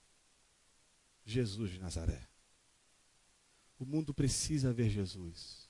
Jesus 1.25 1.71
de 1.71 1.79
Nazaré. 1.79 2.27
O 3.79 3.85
mundo 3.87 4.13
precisa 4.13 4.71
ver 4.71 4.87
Jesus. 4.87 5.60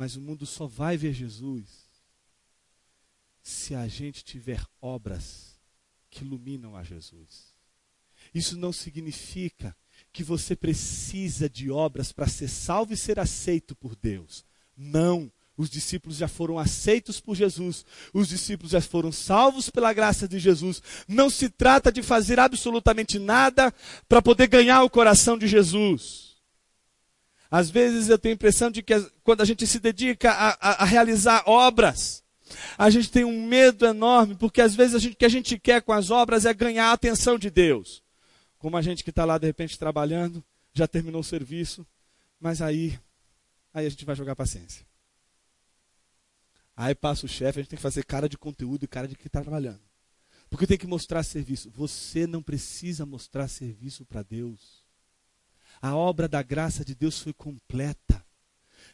Mas 0.00 0.16
o 0.16 0.20
mundo 0.22 0.46
só 0.46 0.66
vai 0.66 0.96
ver 0.96 1.12
Jesus 1.12 1.66
se 3.42 3.74
a 3.74 3.86
gente 3.86 4.24
tiver 4.24 4.64
obras 4.80 5.60
que 6.08 6.24
iluminam 6.24 6.74
a 6.74 6.82
Jesus. 6.82 7.52
Isso 8.34 8.56
não 8.56 8.72
significa 8.72 9.76
que 10.10 10.24
você 10.24 10.56
precisa 10.56 11.50
de 11.50 11.70
obras 11.70 12.12
para 12.12 12.26
ser 12.26 12.48
salvo 12.48 12.94
e 12.94 12.96
ser 12.96 13.18
aceito 13.18 13.76
por 13.76 13.94
Deus. 13.94 14.42
Não. 14.74 15.30
Os 15.54 15.68
discípulos 15.68 16.16
já 16.16 16.28
foram 16.28 16.58
aceitos 16.58 17.20
por 17.20 17.36
Jesus. 17.36 17.84
Os 18.14 18.26
discípulos 18.26 18.72
já 18.72 18.80
foram 18.80 19.12
salvos 19.12 19.68
pela 19.68 19.92
graça 19.92 20.26
de 20.26 20.38
Jesus. 20.38 20.82
Não 21.06 21.28
se 21.28 21.50
trata 21.50 21.92
de 21.92 22.02
fazer 22.02 22.40
absolutamente 22.40 23.18
nada 23.18 23.70
para 24.08 24.22
poder 24.22 24.46
ganhar 24.46 24.82
o 24.82 24.88
coração 24.88 25.36
de 25.36 25.46
Jesus. 25.46 26.29
Às 27.50 27.68
vezes 27.68 28.08
eu 28.08 28.18
tenho 28.18 28.34
a 28.34 28.36
impressão 28.36 28.70
de 28.70 28.82
que 28.82 28.94
quando 29.24 29.40
a 29.40 29.44
gente 29.44 29.66
se 29.66 29.80
dedica 29.80 30.30
a, 30.30 30.50
a, 30.50 30.82
a 30.82 30.84
realizar 30.84 31.42
obras, 31.46 32.22
a 32.78 32.88
gente 32.90 33.10
tem 33.10 33.24
um 33.24 33.46
medo 33.46 33.84
enorme, 33.86 34.36
porque 34.36 34.60
às 34.60 34.74
vezes 34.74 35.04
o 35.04 35.16
que 35.16 35.24
a 35.24 35.28
gente 35.28 35.58
quer 35.58 35.82
com 35.82 35.92
as 35.92 36.10
obras 36.10 36.44
é 36.44 36.54
ganhar 36.54 36.86
a 36.86 36.92
atenção 36.92 37.38
de 37.38 37.50
Deus. 37.50 38.02
Como 38.58 38.76
a 38.76 38.82
gente 38.82 39.02
que 39.02 39.10
está 39.10 39.24
lá 39.24 39.38
de 39.38 39.46
repente 39.46 39.78
trabalhando, 39.78 40.44
já 40.72 40.86
terminou 40.86 41.22
o 41.22 41.24
serviço, 41.24 41.86
mas 42.38 42.62
aí, 42.62 42.98
aí 43.74 43.86
a 43.86 43.90
gente 43.90 44.04
vai 44.04 44.14
jogar 44.14 44.36
paciência. 44.36 44.86
Aí 46.76 46.94
passa 46.94 47.26
o 47.26 47.28
chefe, 47.28 47.58
a 47.58 47.62
gente 47.62 47.70
tem 47.70 47.76
que 47.76 47.82
fazer 47.82 48.04
cara 48.04 48.28
de 48.28 48.38
conteúdo 48.38 48.84
e 48.84 48.88
cara 48.88 49.08
de 49.08 49.14
que 49.16 49.26
está 49.26 49.42
trabalhando. 49.42 49.80
Porque 50.48 50.66
tem 50.66 50.78
que 50.78 50.86
mostrar 50.86 51.22
serviço. 51.22 51.70
Você 51.70 52.26
não 52.26 52.42
precisa 52.42 53.04
mostrar 53.04 53.48
serviço 53.48 54.04
para 54.04 54.22
Deus. 54.22 54.79
A 55.80 55.94
obra 55.94 56.28
da 56.28 56.42
graça 56.42 56.84
de 56.84 56.94
Deus 56.94 57.20
foi 57.20 57.32
completa. 57.32 58.24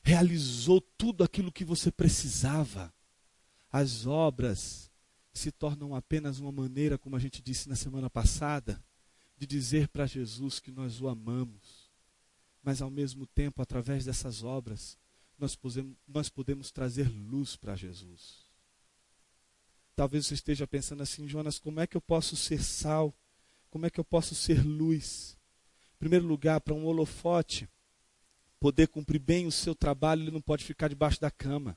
Realizou 0.03 0.81
tudo 0.81 1.25
aquilo 1.25 1.51
que 1.51 1.65
você 1.65 1.91
precisava 1.91 2.95
as 3.77 4.07
obras 4.07 4.91
se 5.35 5.53
tornam 5.53 5.95
apenas 5.95 6.39
uma 6.39 6.51
maneira, 6.51 6.97
como 6.97 7.15
a 7.15 7.19
gente 7.19 7.43
disse 7.43 7.69
na 7.69 7.77
semana 7.77 8.09
passada, 8.09 8.83
de 9.37 9.47
dizer 9.47 9.89
para 9.89 10.07
Jesus 10.07 10.59
que 10.59 10.71
nós 10.71 11.01
o 11.03 11.09
amamos. 11.09 11.91
Mas 12.63 12.81
ao 12.81 12.91
mesmo 12.91 13.27
tempo, 13.27 13.61
através 13.61 14.07
dessas 14.07 14.43
obras, 14.43 14.97
nós 15.39 15.55
podemos, 15.55 15.95
nós 16.09 16.31
podemos 16.31 16.71
trazer 16.71 17.07
luz 17.11 17.55
para 17.55 17.77
Jesus. 17.77 18.47
Talvez 19.95 20.27
você 20.27 20.35
esteja 20.35 20.67
pensando 20.67 21.03
assim, 21.03 21.29
Jonas, 21.29 21.59
como 21.59 21.81
é 21.81 21.87
que 21.87 21.99
eu 21.99 22.01
posso 22.01 22.35
ser 22.35 22.63
sal? 22.63 23.15
Como 23.69 23.85
é 23.85 23.91
que 23.91 24.01
eu 24.01 24.05
posso 24.05 24.35
ser 24.35 24.65
luz? 24.65 25.37
Primeiro 25.99 26.27
lugar, 26.27 26.61
para 26.61 26.75
um 26.75 26.85
holofote 26.85 27.69
poder 28.61 28.89
cumprir 28.89 29.19
bem 29.19 29.47
o 29.47 29.53
seu 29.53 29.75
trabalho, 29.75 30.23
ele 30.23 30.31
não 30.31 30.41
pode 30.41 30.65
ficar 30.65 30.89
debaixo 30.89 31.21
da 31.21 31.31
cama. 31.31 31.77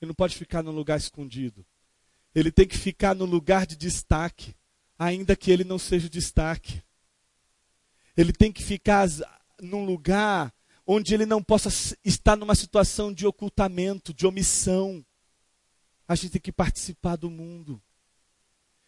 Ele 0.00 0.08
não 0.08 0.14
pode 0.14 0.36
ficar 0.36 0.62
num 0.62 0.72
lugar 0.72 0.98
escondido. 0.98 1.64
Ele 2.34 2.50
tem 2.50 2.66
que 2.66 2.78
ficar 2.78 3.14
no 3.14 3.24
lugar 3.24 3.66
de 3.66 3.76
destaque, 3.76 4.54
ainda 4.98 5.36
que 5.36 5.50
ele 5.50 5.64
não 5.64 5.78
seja 5.78 6.06
o 6.06 6.10
destaque. 6.10 6.82
Ele 8.16 8.32
tem 8.32 8.50
que 8.50 8.62
ficar 8.62 9.06
num 9.60 9.84
lugar 9.84 10.52
onde 10.86 11.14
ele 11.14 11.26
não 11.26 11.42
possa 11.42 11.68
estar 12.04 12.36
numa 12.36 12.54
situação 12.54 13.12
de 13.12 13.26
ocultamento, 13.26 14.12
de 14.12 14.26
omissão. 14.26 15.04
A 16.08 16.14
gente 16.14 16.32
tem 16.32 16.40
que 16.40 16.52
participar 16.52 17.16
do 17.16 17.30
mundo. 17.30 17.80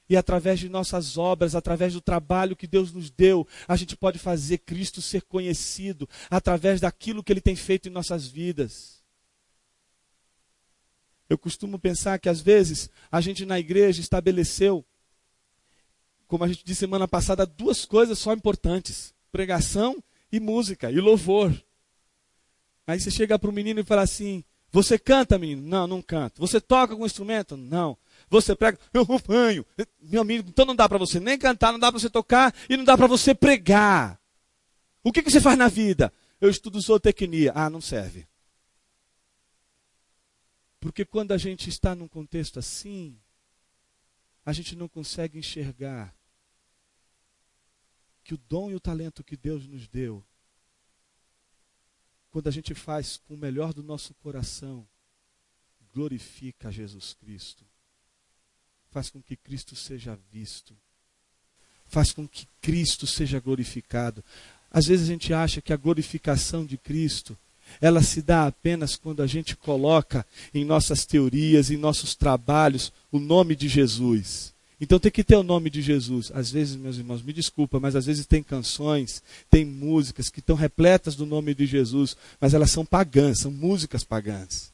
E 0.08 0.16
através 0.16 0.60
de 0.60 0.68
nossas 0.68 1.16
obras, 1.16 1.54
através 1.54 1.94
do 1.94 2.00
trabalho 2.00 2.56
que 2.56 2.66
Deus 2.66 2.92
nos 2.92 3.10
deu, 3.10 3.46
a 3.66 3.74
gente 3.74 3.96
pode 3.96 4.18
fazer 4.18 4.58
Cristo 4.58 5.00
ser 5.00 5.22
conhecido 5.22 6.08
através 6.30 6.80
daquilo 6.80 7.22
que 7.22 7.32
Ele 7.32 7.40
tem 7.40 7.56
feito 7.56 7.88
em 7.88 7.92
nossas 7.92 8.26
vidas. 8.26 9.02
Eu 11.28 11.38
costumo 11.38 11.78
pensar 11.78 12.18
que 12.18 12.28
às 12.28 12.40
vezes 12.40 12.90
a 13.10 13.20
gente 13.20 13.46
na 13.46 13.58
igreja 13.58 14.00
estabeleceu, 14.00 14.84
como 16.26 16.44
a 16.44 16.48
gente 16.48 16.64
disse 16.64 16.80
semana 16.80 17.08
passada, 17.08 17.46
duas 17.46 17.84
coisas 17.84 18.18
só 18.18 18.32
importantes: 18.34 19.14
pregação 19.32 20.02
e 20.30 20.38
música, 20.38 20.90
e 20.90 21.00
louvor. 21.00 21.54
Aí 22.86 23.00
você 23.00 23.10
chega 23.10 23.38
para 23.38 23.48
o 23.48 23.52
menino 23.52 23.80
e 23.80 23.84
fala 23.84 24.02
assim: 24.02 24.44
Você 24.70 24.98
canta, 24.98 25.38
menino? 25.38 25.62
Não, 25.62 25.86
não 25.86 26.02
canto. 26.02 26.40
Você 26.40 26.60
toca 26.60 26.92
algum 26.92 27.06
instrumento? 27.06 27.56
Não. 27.56 27.96
Você 28.34 28.56
prega? 28.56 28.78
Eu 28.92 29.02
acompanho. 29.02 29.64
Meu 30.00 30.22
amigo, 30.22 30.48
então 30.48 30.66
não 30.66 30.74
dá 30.74 30.88
para 30.88 30.98
você 30.98 31.20
nem 31.20 31.38
cantar, 31.38 31.70
não 31.70 31.78
dá 31.78 31.92
para 31.92 32.00
você 32.00 32.10
tocar 32.10 32.52
e 32.68 32.76
não 32.76 32.84
dá 32.84 32.96
para 32.96 33.06
você 33.06 33.32
pregar. 33.32 34.20
O 35.04 35.12
que, 35.12 35.22
que 35.22 35.30
você 35.30 35.40
faz 35.40 35.56
na 35.56 35.68
vida? 35.68 36.12
Eu 36.40 36.50
estudo 36.50 36.80
zootecnia. 36.80 37.52
Ah, 37.54 37.70
não 37.70 37.80
serve. 37.80 38.26
Porque 40.80 41.04
quando 41.04 41.30
a 41.30 41.38
gente 41.38 41.68
está 41.68 41.94
num 41.94 42.08
contexto 42.08 42.58
assim, 42.58 43.16
a 44.44 44.52
gente 44.52 44.74
não 44.74 44.88
consegue 44.88 45.38
enxergar 45.38 46.12
que 48.24 48.34
o 48.34 48.38
dom 48.48 48.70
e 48.70 48.74
o 48.74 48.80
talento 48.80 49.22
que 49.22 49.36
Deus 49.36 49.64
nos 49.66 49.86
deu, 49.86 50.24
quando 52.32 52.48
a 52.48 52.50
gente 52.50 52.74
faz 52.74 53.16
com 53.16 53.34
o 53.34 53.38
melhor 53.38 53.72
do 53.72 53.82
nosso 53.82 54.12
coração, 54.14 54.84
glorifica 55.92 56.72
Jesus 56.72 57.14
Cristo. 57.14 57.64
Faz 58.94 59.10
com 59.10 59.20
que 59.20 59.34
Cristo 59.34 59.74
seja 59.74 60.16
visto. 60.32 60.72
Faz 61.84 62.12
com 62.12 62.28
que 62.28 62.46
Cristo 62.62 63.08
seja 63.08 63.40
glorificado. 63.40 64.22
Às 64.70 64.86
vezes 64.86 65.08
a 65.08 65.12
gente 65.12 65.34
acha 65.34 65.60
que 65.60 65.72
a 65.72 65.76
glorificação 65.76 66.64
de 66.64 66.78
Cristo 66.78 67.36
ela 67.80 68.00
se 68.04 68.22
dá 68.22 68.46
apenas 68.46 68.94
quando 68.94 69.20
a 69.20 69.26
gente 69.26 69.56
coloca 69.56 70.24
em 70.54 70.64
nossas 70.64 71.04
teorias, 71.04 71.72
em 71.72 71.76
nossos 71.76 72.14
trabalhos, 72.14 72.92
o 73.10 73.18
nome 73.18 73.56
de 73.56 73.68
Jesus. 73.68 74.54
Então 74.80 75.00
tem 75.00 75.10
que 75.10 75.24
ter 75.24 75.34
o 75.34 75.42
nome 75.42 75.70
de 75.70 75.82
Jesus. 75.82 76.30
Às 76.32 76.52
vezes, 76.52 76.76
meus 76.76 76.96
irmãos, 76.96 77.20
me 77.20 77.32
desculpa, 77.32 77.80
mas 77.80 77.96
às 77.96 78.06
vezes 78.06 78.26
tem 78.26 78.44
canções, 78.44 79.24
tem 79.50 79.64
músicas 79.64 80.28
que 80.28 80.38
estão 80.38 80.54
repletas 80.54 81.16
do 81.16 81.26
nome 81.26 81.52
de 81.52 81.66
Jesus, 81.66 82.16
mas 82.40 82.54
elas 82.54 82.70
são 82.70 82.86
pagãs, 82.86 83.40
são 83.40 83.50
músicas 83.50 84.04
pagãs. 84.04 84.72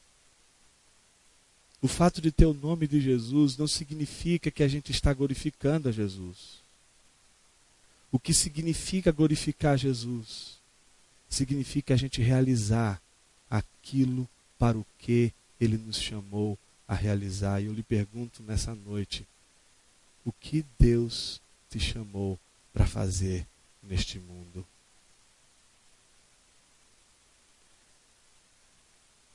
O 1.81 1.87
fato 1.87 2.21
de 2.21 2.31
ter 2.31 2.45
o 2.45 2.53
nome 2.53 2.87
de 2.87 3.01
Jesus 3.01 3.57
não 3.57 3.67
significa 3.67 4.51
que 4.51 4.63
a 4.63 4.67
gente 4.67 4.91
está 4.91 5.13
glorificando 5.13 5.89
a 5.89 5.91
Jesus. 5.91 6.61
O 8.11 8.19
que 8.19 8.33
significa 8.33 9.11
glorificar 9.11 9.77
Jesus? 9.77 10.61
significa 11.31 11.93
a 11.93 11.97
gente 11.97 12.21
realizar 12.21 13.01
aquilo 13.49 14.29
para 14.59 14.77
o 14.77 14.85
que 14.99 15.33
ele 15.59 15.77
nos 15.77 15.99
chamou 15.99 16.59
a 16.87 16.93
realizar. 16.93 17.61
E 17.61 17.65
eu 17.65 17.73
lhe 17.73 17.81
pergunto 17.81 18.43
nessa 18.43 18.75
noite: 18.75 19.25
o 20.25 20.31
que 20.31 20.63
Deus 20.77 21.41
te 21.69 21.79
chamou 21.79 22.37
para 22.73 22.85
fazer 22.85 23.47
neste 23.81 24.19
mundo? 24.19 24.67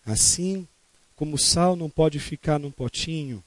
Assim 0.05 0.69
como 1.17 1.35
o 1.35 1.39
sal 1.39 1.75
não 1.75 1.91
pode 1.91 2.21
ficar 2.21 2.61
num 2.61 2.71
potinho, 2.71 3.43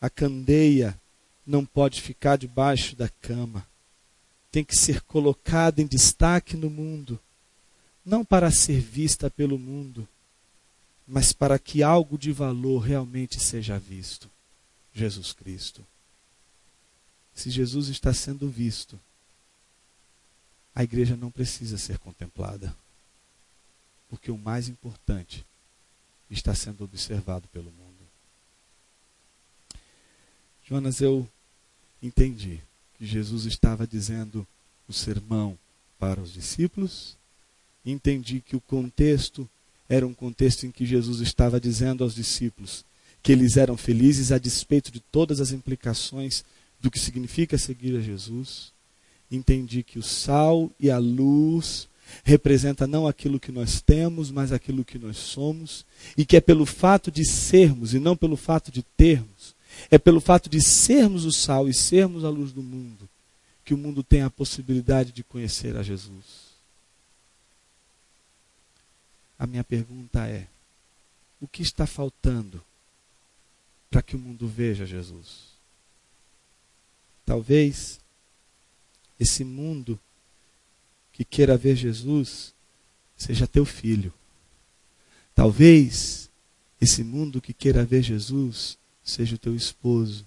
a 0.00 0.10
candeia 0.10 1.00
não 1.46 1.64
pode 1.64 2.02
ficar 2.02 2.36
debaixo 2.36 2.94
da 2.94 3.08
cama 3.08 3.66
tem 4.52 4.62
que 4.62 4.76
ser 4.76 5.00
colocada 5.00 5.80
em 5.80 5.86
destaque 5.86 6.58
no 6.58 6.68
mundo, 6.68 7.18
não 8.04 8.22
para 8.22 8.50
ser 8.50 8.78
vista 8.78 9.30
pelo 9.30 9.58
mundo, 9.58 10.06
mas 11.08 11.32
para 11.32 11.58
que 11.58 11.82
algo 11.82 12.18
de 12.18 12.30
valor 12.30 12.80
realmente 12.80 13.40
seja 13.40 13.78
visto. 13.78 14.30
Jesus 14.92 15.32
Cristo. 15.32 15.84
Se 17.34 17.48
Jesus 17.48 17.88
está 17.88 18.12
sendo 18.12 18.46
visto, 18.46 19.00
a 20.74 20.84
igreja 20.84 21.16
não 21.16 21.30
precisa 21.30 21.78
ser 21.78 21.98
contemplada, 21.98 22.76
porque 24.10 24.30
o 24.30 24.36
mais 24.36 24.68
importante 24.68 25.46
está 26.34 26.54
sendo 26.54 26.84
observado 26.84 27.46
pelo 27.48 27.66
mundo. 27.66 27.92
Jonas, 30.68 31.00
eu 31.00 31.28
entendi 32.02 32.60
que 32.98 33.06
Jesus 33.06 33.44
estava 33.44 33.86
dizendo 33.86 34.46
o 34.88 34.92
sermão 34.92 35.58
para 35.98 36.20
os 36.20 36.32
discípulos. 36.32 37.16
Entendi 37.84 38.40
que 38.40 38.56
o 38.56 38.60
contexto 38.60 39.48
era 39.88 40.06
um 40.06 40.14
contexto 40.14 40.64
em 40.64 40.70
que 40.70 40.86
Jesus 40.86 41.20
estava 41.20 41.60
dizendo 41.60 42.04
aos 42.04 42.14
discípulos 42.14 42.84
que 43.22 43.30
eles 43.30 43.56
eram 43.56 43.76
felizes 43.76 44.32
a 44.32 44.38
despeito 44.38 44.90
de 44.90 44.98
todas 44.98 45.40
as 45.40 45.52
implicações 45.52 46.44
do 46.80 46.90
que 46.90 46.98
significa 46.98 47.56
seguir 47.56 47.96
a 47.96 48.00
Jesus. 48.00 48.72
Entendi 49.30 49.82
que 49.82 49.98
o 49.98 50.02
sal 50.02 50.70
e 50.78 50.90
a 50.90 50.98
luz 50.98 51.88
representa 52.24 52.86
não 52.86 53.06
aquilo 53.06 53.40
que 53.40 53.52
nós 53.52 53.80
temos, 53.80 54.30
mas 54.30 54.52
aquilo 54.52 54.84
que 54.84 54.98
nós 54.98 55.16
somos, 55.16 55.84
e 56.16 56.24
que 56.24 56.36
é 56.36 56.40
pelo 56.40 56.66
fato 56.66 57.10
de 57.10 57.24
sermos 57.24 57.94
e 57.94 57.98
não 57.98 58.16
pelo 58.16 58.36
fato 58.36 58.70
de 58.70 58.82
termos 58.82 59.52
é 59.90 59.98
pelo 59.98 60.20
fato 60.20 60.48
de 60.48 60.60
sermos 60.60 61.24
o 61.24 61.32
sal 61.32 61.68
e 61.68 61.74
sermos 61.74 62.24
a 62.24 62.28
luz 62.28 62.52
do 62.52 62.62
mundo 62.62 63.08
que 63.64 63.74
o 63.74 63.78
mundo 63.78 64.02
tem 64.02 64.22
a 64.22 64.30
possibilidade 64.30 65.12
de 65.12 65.22
conhecer 65.22 65.76
a 65.76 65.82
Jesus. 65.82 66.52
A 69.38 69.46
minha 69.46 69.62
pergunta 69.62 70.26
é: 70.26 70.48
o 71.40 71.46
que 71.46 71.62
está 71.62 71.86
faltando 71.86 72.62
para 73.90 74.02
que 74.02 74.16
o 74.16 74.18
mundo 74.18 74.48
veja 74.48 74.84
Jesus? 74.84 75.52
Talvez 77.24 78.00
esse 79.18 79.44
mundo 79.44 79.98
que 81.12 81.24
queira 81.24 81.56
ver 81.56 81.76
Jesus 81.76 82.54
seja 83.16 83.46
teu 83.46 83.64
filho. 83.64 84.12
Talvez 85.34 86.30
esse 86.80 87.04
mundo 87.04 87.40
que 87.40 87.52
queira 87.52 87.84
ver 87.84 88.02
Jesus 88.02 88.76
seja 89.04 89.36
o 89.36 89.38
teu 89.38 89.54
esposo. 89.54 90.26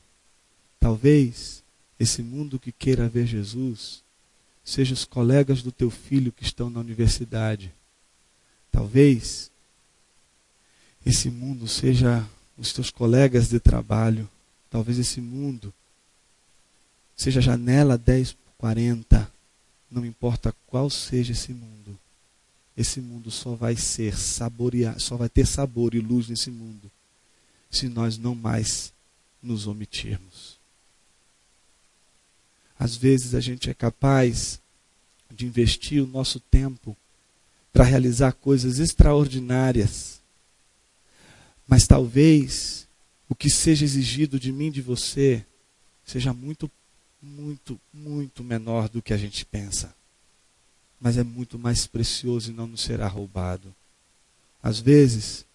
Talvez 0.79 1.63
esse 1.99 2.21
mundo 2.21 2.59
que 2.59 2.71
queira 2.71 3.09
ver 3.09 3.25
Jesus 3.25 4.03
seja 4.63 4.93
os 4.93 5.05
colegas 5.05 5.61
do 5.61 5.71
teu 5.71 5.89
filho 5.89 6.31
que 6.31 6.43
estão 6.43 6.69
na 6.69 6.79
universidade. 6.79 7.71
Talvez 8.71 9.51
esse 11.05 11.29
mundo 11.29 11.67
seja 11.67 12.27
os 12.57 12.73
teus 12.73 12.89
colegas 12.89 13.47
de 13.47 13.59
trabalho. 13.59 14.27
Talvez 14.69 14.97
esse 14.97 15.21
mundo 15.21 15.73
seja 17.15 17.39
a 17.39 17.43
janela 17.43 17.97
10 17.97 18.33
por 18.33 18.51
40. 18.57 19.34
Não 19.95 20.05
importa 20.05 20.53
qual 20.67 20.89
seja 20.89 21.31
esse 21.31 21.53
mundo. 21.53 21.97
Esse 22.75 22.99
mundo 22.99 23.31
só 23.31 23.55
vai 23.55 23.77
ser 23.77 24.17
saborear, 24.17 24.99
só 24.99 25.15
vai 25.15 25.29
ter 25.29 25.47
sabor 25.47 25.95
e 25.95 26.01
luz 26.01 26.27
nesse 26.27 26.51
mundo 26.51 26.91
se 27.71 27.87
nós 27.87 28.17
não 28.17 28.35
mais 28.35 28.91
nos 29.41 29.67
omitirmos. 29.67 30.57
Às 32.77 32.97
vezes 32.97 33.33
a 33.33 33.39
gente 33.39 33.69
é 33.69 33.73
capaz 33.73 34.59
de 35.33 35.45
investir 35.45 36.03
o 36.03 36.07
nosso 36.07 36.41
tempo 36.41 36.95
para 37.71 37.85
realizar 37.85 38.33
coisas 38.33 38.79
extraordinárias, 38.79 40.19
mas 41.65 41.87
talvez 41.87 42.85
o 43.29 43.35
que 43.35 43.49
seja 43.49 43.85
exigido 43.85 44.37
de 44.37 44.51
mim, 44.51 44.69
de 44.69 44.81
você, 44.81 45.45
seja 46.05 46.33
muito, 46.33 46.69
muito, 47.25 47.79
muito 47.91 48.43
menor 48.43 48.87
do 48.87 49.01
que 49.01 49.13
a 49.13 49.17
gente 49.17 49.43
pensa. 49.43 49.93
Mas 51.01 51.17
é 51.17 51.23
muito 51.23 51.57
mais 51.57 51.87
precioso 51.87 52.51
e 52.51 52.53
não 52.53 52.67
nos 52.67 52.81
será 52.81 53.07
roubado. 53.07 53.73
Às 54.61 54.79
vezes, 54.79 55.45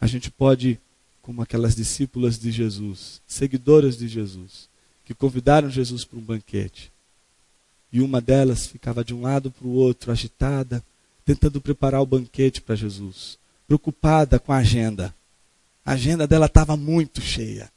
a 0.00 0.06
gente 0.06 0.30
pode 0.30 0.78
como 1.22 1.42
aquelas 1.42 1.74
discípulas 1.74 2.38
de 2.38 2.52
Jesus, 2.52 3.20
seguidoras 3.26 3.96
de 3.96 4.06
Jesus, 4.06 4.68
que 5.04 5.12
convidaram 5.12 5.68
Jesus 5.68 6.04
para 6.04 6.18
um 6.18 6.22
banquete. 6.22 6.92
E 7.92 8.00
uma 8.00 8.20
delas 8.20 8.66
ficava 8.66 9.04
de 9.04 9.12
um 9.12 9.22
lado 9.22 9.50
para 9.50 9.66
o 9.66 9.72
outro, 9.72 10.12
agitada, 10.12 10.84
tentando 11.24 11.60
preparar 11.60 12.00
o 12.00 12.06
banquete 12.06 12.60
para 12.60 12.76
Jesus, 12.76 13.38
preocupada 13.66 14.38
com 14.38 14.52
a 14.52 14.58
agenda. 14.58 15.12
A 15.84 15.92
agenda 15.92 16.26
dela 16.28 16.46
estava 16.46 16.76
muito 16.76 17.20
cheia. 17.20 17.72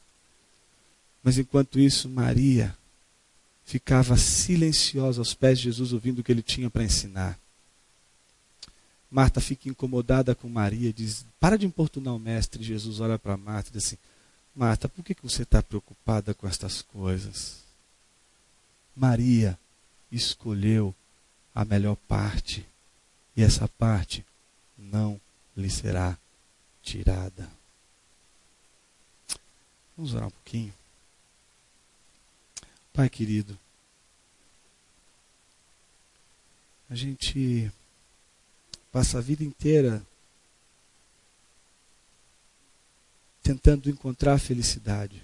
Mas 1.22 1.36
enquanto 1.36 1.80
isso, 1.80 2.08
Maria 2.08 2.76
ficava 3.70 4.16
silenciosa 4.16 5.20
aos 5.20 5.32
pés 5.32 5.58
de 5.58 5.64
Jesus, 5.64 5.92
ouvindo 5.92 6.18
o 6.18 6.24
que 6.24 6.32
ele 6.32 6.42
tinha 6.42 6.68
para 6.68 6.82
ensinar. 6.82 7.38
Marta 9.08 9.40
fica 9.40 9.68
incomodada 9.68 10.34
com 10.34 10.48
Maria 10.48 10.92
diz: 10.92 11.24
Para 11.38 11.56
de 11.56 11.66
importunar 11.66 12.14
o 12.14 12.18
mestre. 12.18 12.64
Jesus 12.64 12.98
olha 12.98 13.16
para 13.16 13.36
Marta 13.36 13.70
e 13.70 13.72
diz 13.74 13.86
assim: 13.86 13.96
Marta, 14.54 14.88
por 14.88 15.04
que 15.04 15.14
você 15.22 15.42
está 15.42 15.62
preocupada 15.62 16.34
com 16.34 16.48
estas 16.48 16.82
coisas? 16.82 17.58
Maria 18.94 19.56
escolheu 20.10 20.92
a 21.54 21.64
melhor 21.64 21.96
parte, 22.08 22.66
e 23.36 23.42
essa 23.42 23.68
parte 23.68 24.24
não 24.76 25.20
lhe 25.56 25.70
será 25.70 26.18
tirada. 26.82 27.48
Vamos 29.96 30.12
orar 30.12 30.26
um 30.26 30.32
pouquinho. 30.32 30.79
Pai 32.92 33.08
querido, 33.08 33.58
a 36.88 36.94
gente 36.94 37.70
passa 38.90 39.18
a 39.18 39.20
vida 39.20 39.44
inteira 39.44 40.04
tentando 43.42 43.88
encontrar 43.88 44.34
a 44.34 44.38
felicidade, 44.38 45.22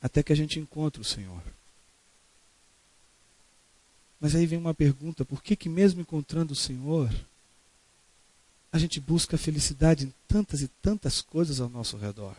até 0.00 0.22
que 0.22 0.32
a 0.32 0.36
gente 0.36 0.58
encontra 0.58 1.00
o 1.00 1.04
Senhor. 1.04 1.42
Mas 4.20 4.34
aí 4.34 4.46
vem 4.46 4.58
uma 4.58 4.74
pergunta: 4.74 5.24
por 5.24 5.42
que, 5.42 5.54
que 5.54 5.68
mesmo 5.68 6.00
encontrando 6.00 6.52
o 6.52 6.56
Senhor, 6.56 7.10
a 8.72 8.78
gente 8.78 9.00
busca 9.00 9.38
felicidade 9.38 10.06
em 10.06 10.14
tantas 10.26 10.62
e 10.62 10.68
tantas 10.68 11.20
coisas 11.20 11.60
ao 11.60 11.68
nosso 11.68 11.96
redor? 11.96 12.36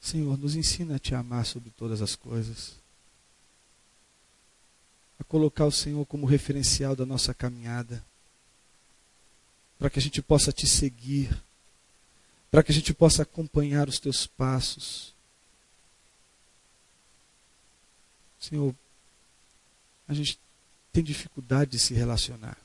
Senhor, 0.00 0.38
nos 0.38 0.54
ensina 0.54 0.96
a 0.96 0.98
te 0.98 1.14
amar 1.14 1.44
sobre 1.44 1.70
todas 1.70 2.00
as 2.00 2.14
coisas. 2.14 2.74
A 5.18 5.24
colocar 5.24 5.64
o 5.66 5.72
Senhor 5.72 6.06
como 6.06 6.26
referencial 6.26 6.94
da 6.94 7.04
nossa 7.04 7.34
caminhada. 7.34 8.04
Para 9.78 9.90
que 9.90 9.98
a 9.98 10.02
gente 10.02 10.22
possa 10.22 10.52
te 10.52 10.66
seguir. 10.66 11.36
Para 12.50 12.62
que 12.62 12.70
a 12.70 12.74
gente 12.74 12.94
possa 12.94 13.22
acompanhar 13.22 13.88
os 13.88 13.98
teus 13.98 14.26
passos. 14.26 15.12
Senhor, 18.40 18.74
a 20.06 20.14
gente 20.14 20.38
tem 20.92 21.02
dificuldade 21.02 21.72
de 21.72 21.78
se 21.78 21.92
relacionar. 21.92 22.56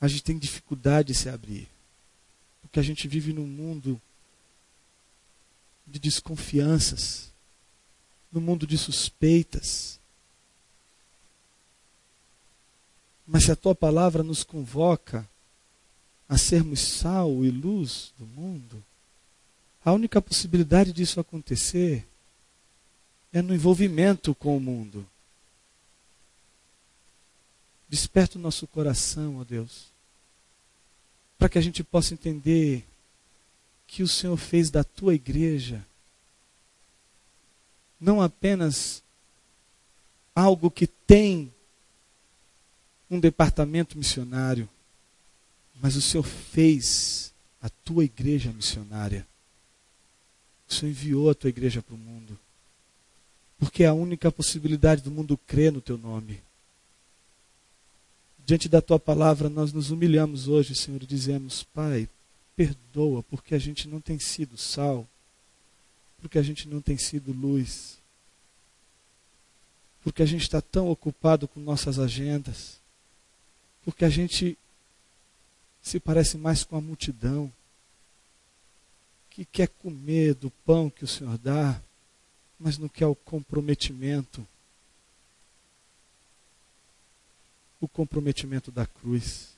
A 0.00 0.08
gente 0.08 0.22
tem 0.22 0.38
dificuldade 0.38 1.08
de 1.08 1.14
se 1.14 1.28
abrir. 1.28 1.68
Porque 2.60 2.78
a 2.78 2.82
gente 2.82 3.08
vive 3.08 3.32
num 3.32 3.46
mundo 3.46 4.00
de 5.86 5.98
desconfianças, 5.98 7.30
no 8.32 8.40
mundo 8.40 8.66
de 8.66 8.76
suspeitas. 8.76 10.00
Mas 13.26 13.44
se 13.44 13.52
a 13.52 13.56
tua 13.56 13.74
palavra 13.74 14.22
nos 14.22 14.42
convoca 14.42 15.28
a 16.28 16.36
sermos 16.36 16.80
sal 16.80 17.44
e 17.44 17.50
luz 17.50 18.12
do 18.18 18.26
mundo, 18.26 18.82
a 19.84 19.92
única 19.92 20.20
possibilidade 20.20 20.92
disso 20.92 21.20
acontecer 21.20 22.04
é 23.32 23.40
no 23.40 23.54
envolvimento 23.54 24.34
com 24.34 24.56
o 24.56 24.60
mundo. 24.60 25.06
Desperta 27.88 28.36
o 28.36 28.40
nosso 28.40 28.66
coração, 28.66 29.38
ó 29.38 29.44
Deus, 29.44 29.86
para 31.38 31.48
que 31.48 31.58
a 31.58 31.60
gente 31.60 31.84
possa 31.84 32.14
entender 32.14 32.84
que 33.86 34.02
o 34.02 34.08
Senhor 34.08 34.36
fez 34.36 34.70
da 34.70 34.82
tua 34.82 35.14
igreja 35.14 35.84
não 38.00 38.20
apenas 38.20 39.02
algo 40.34 40.70
que 40.70 40.86
tem 40.86 41.52
um 43.10 43.18
departamento 43.18 43.96
missionário, 43.96 44.68
mas 45.80 45.96
o 45.96 46.02
Senhor 46.02 46.24
fez 46.24 47.32
a 47.60 47.68
tua 47.68 48.04
igreja 48.04 48.52
missionária. 48.52 49.26
O 50.68 50.74
Senhor 50.74 50.90
enviou 50.90 51.30
a 51.30 51.34
tua 51.34 51.50
igreja 51.50 51.82
para 51.82 51.94
o 51.94 51.98
mundo. 51.98 52.38
Porque 53.58 53.84
é 53.84 53.86
a 53.86 53.94
única 53.94 54.30
possibilidade 54.30 55.02
do 55.02 55.10
mundo 55.10 55.38
crer 55.38 55.72
no 55.72 55.80
teu 55.80 55.96
nome. 55.96 56.42
Diante 58.44 58.68
da 58.68 58.82
tua 58.82 58.98
palavra, 58.98 59.48
nós 59.48 59.72
nos 59.72 59.90
humilhamos 59.90 60.46
hoje, 60.46 60.74
Senhor, 60.74 61.02
e 61.02 61.06
dizemos: 61.06 61.62
Pai, 61.62 62.08
perdoa 62.56 63.22
porque 63.22 63.54
a 63.54 63.58
gente 63.58 63.86
não 63.86 64.00
tem 64.00 64.18
sido 64.18 64.56
sal, 64.56 65.06
porque 66.18 66.38
a 66.38 66.42
gente 66.42 66.66
não 66.66 66.80
tem 66.80 66.96
sido 66.96 67.32
luz, 67.32 67.98
porque 70.02 70.22
a 70.22 70.26
gente 70.26 70.42
está 70.42 70.60
tão 70.60 70.88
ocupado 70.88 71.46
com 71.46 71.60
nossas 71.60 71.98
agendas, 71.98 72.80
porque 73.84 74.04
a 74.04 74.08
gente 74.08 74.58
se 75.82 76.00
parece 76.00 76.36
mais 76.36 76.64
com 76.64 76.76
a 76.76 76.80
multidão 76.80 77.52
que 79.30 79.44
quer 79.44 79.68
comer 79.68 80.34
do 80.34 80.50
pão 80.50 80.88
que 80.88 81.04
o 81.04 81.08
Senhor 81.08 81.36
dá, 81.38 81.80
mas 82.58 82.78
não 82.78 82.88
quer 82.88 83.06
o 83.06 83.14
comprometimento 83.14 84.46
o 87.80 87.88
comprometimento 87.88 88.72
da 88.72 88.86
cruz. 88.86 89.55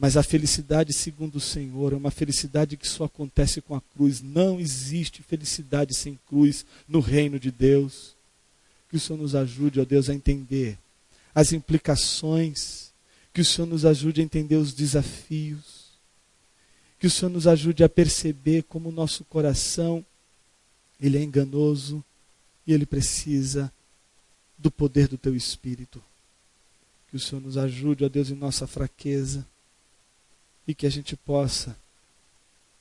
Mas 0.00 0.16
a 0.16 0.22
felicidade, 0.22 0.94
segundo 0.94 1.36
o 1.36 1.40
Senhor, 1.40 1.92
é 1.92 1.96
uma 1.96 2.10
felicidade 2.10 2.74
que 2.74 2.88
só 2.88 3.04
acontece 3.04 3.60
com 3.60 3.74
a 3.74 3.82
cruz. 3.82 4.22
Não 4.22 4.58
existe 4.58 5.22
felicidade 5.22 5.92
sem 5.92 6.18
cruz 6.26 6.64
no 6.88 7.00
reino 7.00 7.38
de 7.38 7.50
Deus. 7.50 8.16
Que 8.88 8.96
o 8.96 9.00
Senhor 9.00 9.18
nos 9.18 9.34
ajude, 9.34 9.78
ó 9.78 9.84
Deus, 9.84 10.08
a 10.08 10.14
entender 10.14 10.78
as 11.34 11.52
implicações. 11.52 12.94
Que 13.30 13.42
o 13.42 13.44
Senhor 13.44 13.66
nos 13.66 13.84
ajude 13.84 14.22
a 14.22 14.24
entender 14.24 14.56
os 14.56 14.72
desafios. 14.72 15.90
Que 16.98 17.06
o 17.06 17.10
Senhor 17.10 17.30
nos 17.30 17.46
ajude 17.46 17.84
a 17.84 17.88
perceber 17.88 18.62
como 18.62 18.88
o 18.88 18.92
nosso 18.92 19.22
coração 19.24 20.02
ele 20.98 21.18
é 21.18 21.22
enganoso 21.22 22.02
e 22.66 22.72
ele 22.72 22.86
precisa 22.86 23.70
do 24.56 24.70
poder 24.70 25.08
do 25.08 25.18
teu 25.18 25.36
espírito. 25.36 26.02
Que 27.10 27.16
o 27.16 27.20
Senhor 27.20 27.42
nos 27.42 27.58
ajude, 27.58 28.02
ó 28.02 28.08
Deus, 28.08 28.30
em 28.30 28.34
nossa 28.34 28.66
fraqueza 28.66 29.46
e 30.66 30.74
que 30.74 30.86
a 30.86 30.90
gente 30.90 31.16
possa 31.16 31.76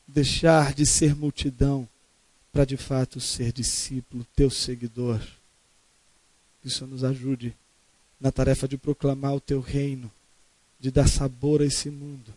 deixar 0.08 0.74
de 0.74 0.86
ser 0.86 1.16
multidão 1.16 1.88
para 2.52 2.66
de 2.66 2.78
fato 2.78 3.20
ser 3.20 3.52
discípulo, 3.52 4.26
teu 4.36 4.50
seguidor. 4.50 5.22
Que 6.62 6.68
o 6.68 6.72
Senhor 6.72 6.90
nos 6.90 7.04
ajude 7.04 7.56
na 8.20 8.32
tarefa 8.32 8.68
de 8.68 8.78
proclamar 8.78 9.36
o 9.36 9.40
teu 9.40 9.62
reino, 9.62 10.12
de 10.80 10.92
dar 10.92 11.08
sabor 11.08 11.62
a 11.62 11.66
esse 11.66 11.90
mundo 11.90 12.34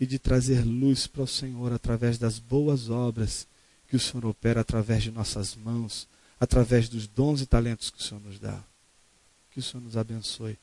e 0.00 0.06
de 0.06 0.18
trazer 0.18 0.64
luz 0.64 1.06
para 1.06 1.22
o 1.22 1.28
Senhor 1.28 1.72
através 1.72 2.18
das 2.18 2.38
boas 2.38 2.88
obras 2.88 3.46
que 3.88 3.96
o 3.96 4.00
Senhor 4.00 4.24
opera 4.24 4.62
através 4.62 5.02
de 5.02 5.10
nossas 5.10 5.54
mãos, 5.54 6.08
através 6.40 6.88
dos 6.88 7.06
dons 7.06 7.42
e 7.42 7.46
talentos 7.46 7.90
que 7.90 7.98
o 7.98 8.02
Senhor 8.02 8.20
nos 8.20 8.38
dá. 8.38 8.62
Que 9.50 9.58
o 9.58 9.62
Senhor 9.62 9.82
nos 9.82 9.96
abençoe. 9.96 10.58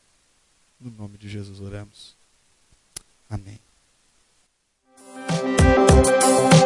No 0.79 0.89
nome 0.89 1.17
de 1.17 1.29
Jesus 1.29 1.59
oramos. 1.61 2.15
Amém. 3.29 3.68
Oh, 6.01 6.49
you. 6.53 6.58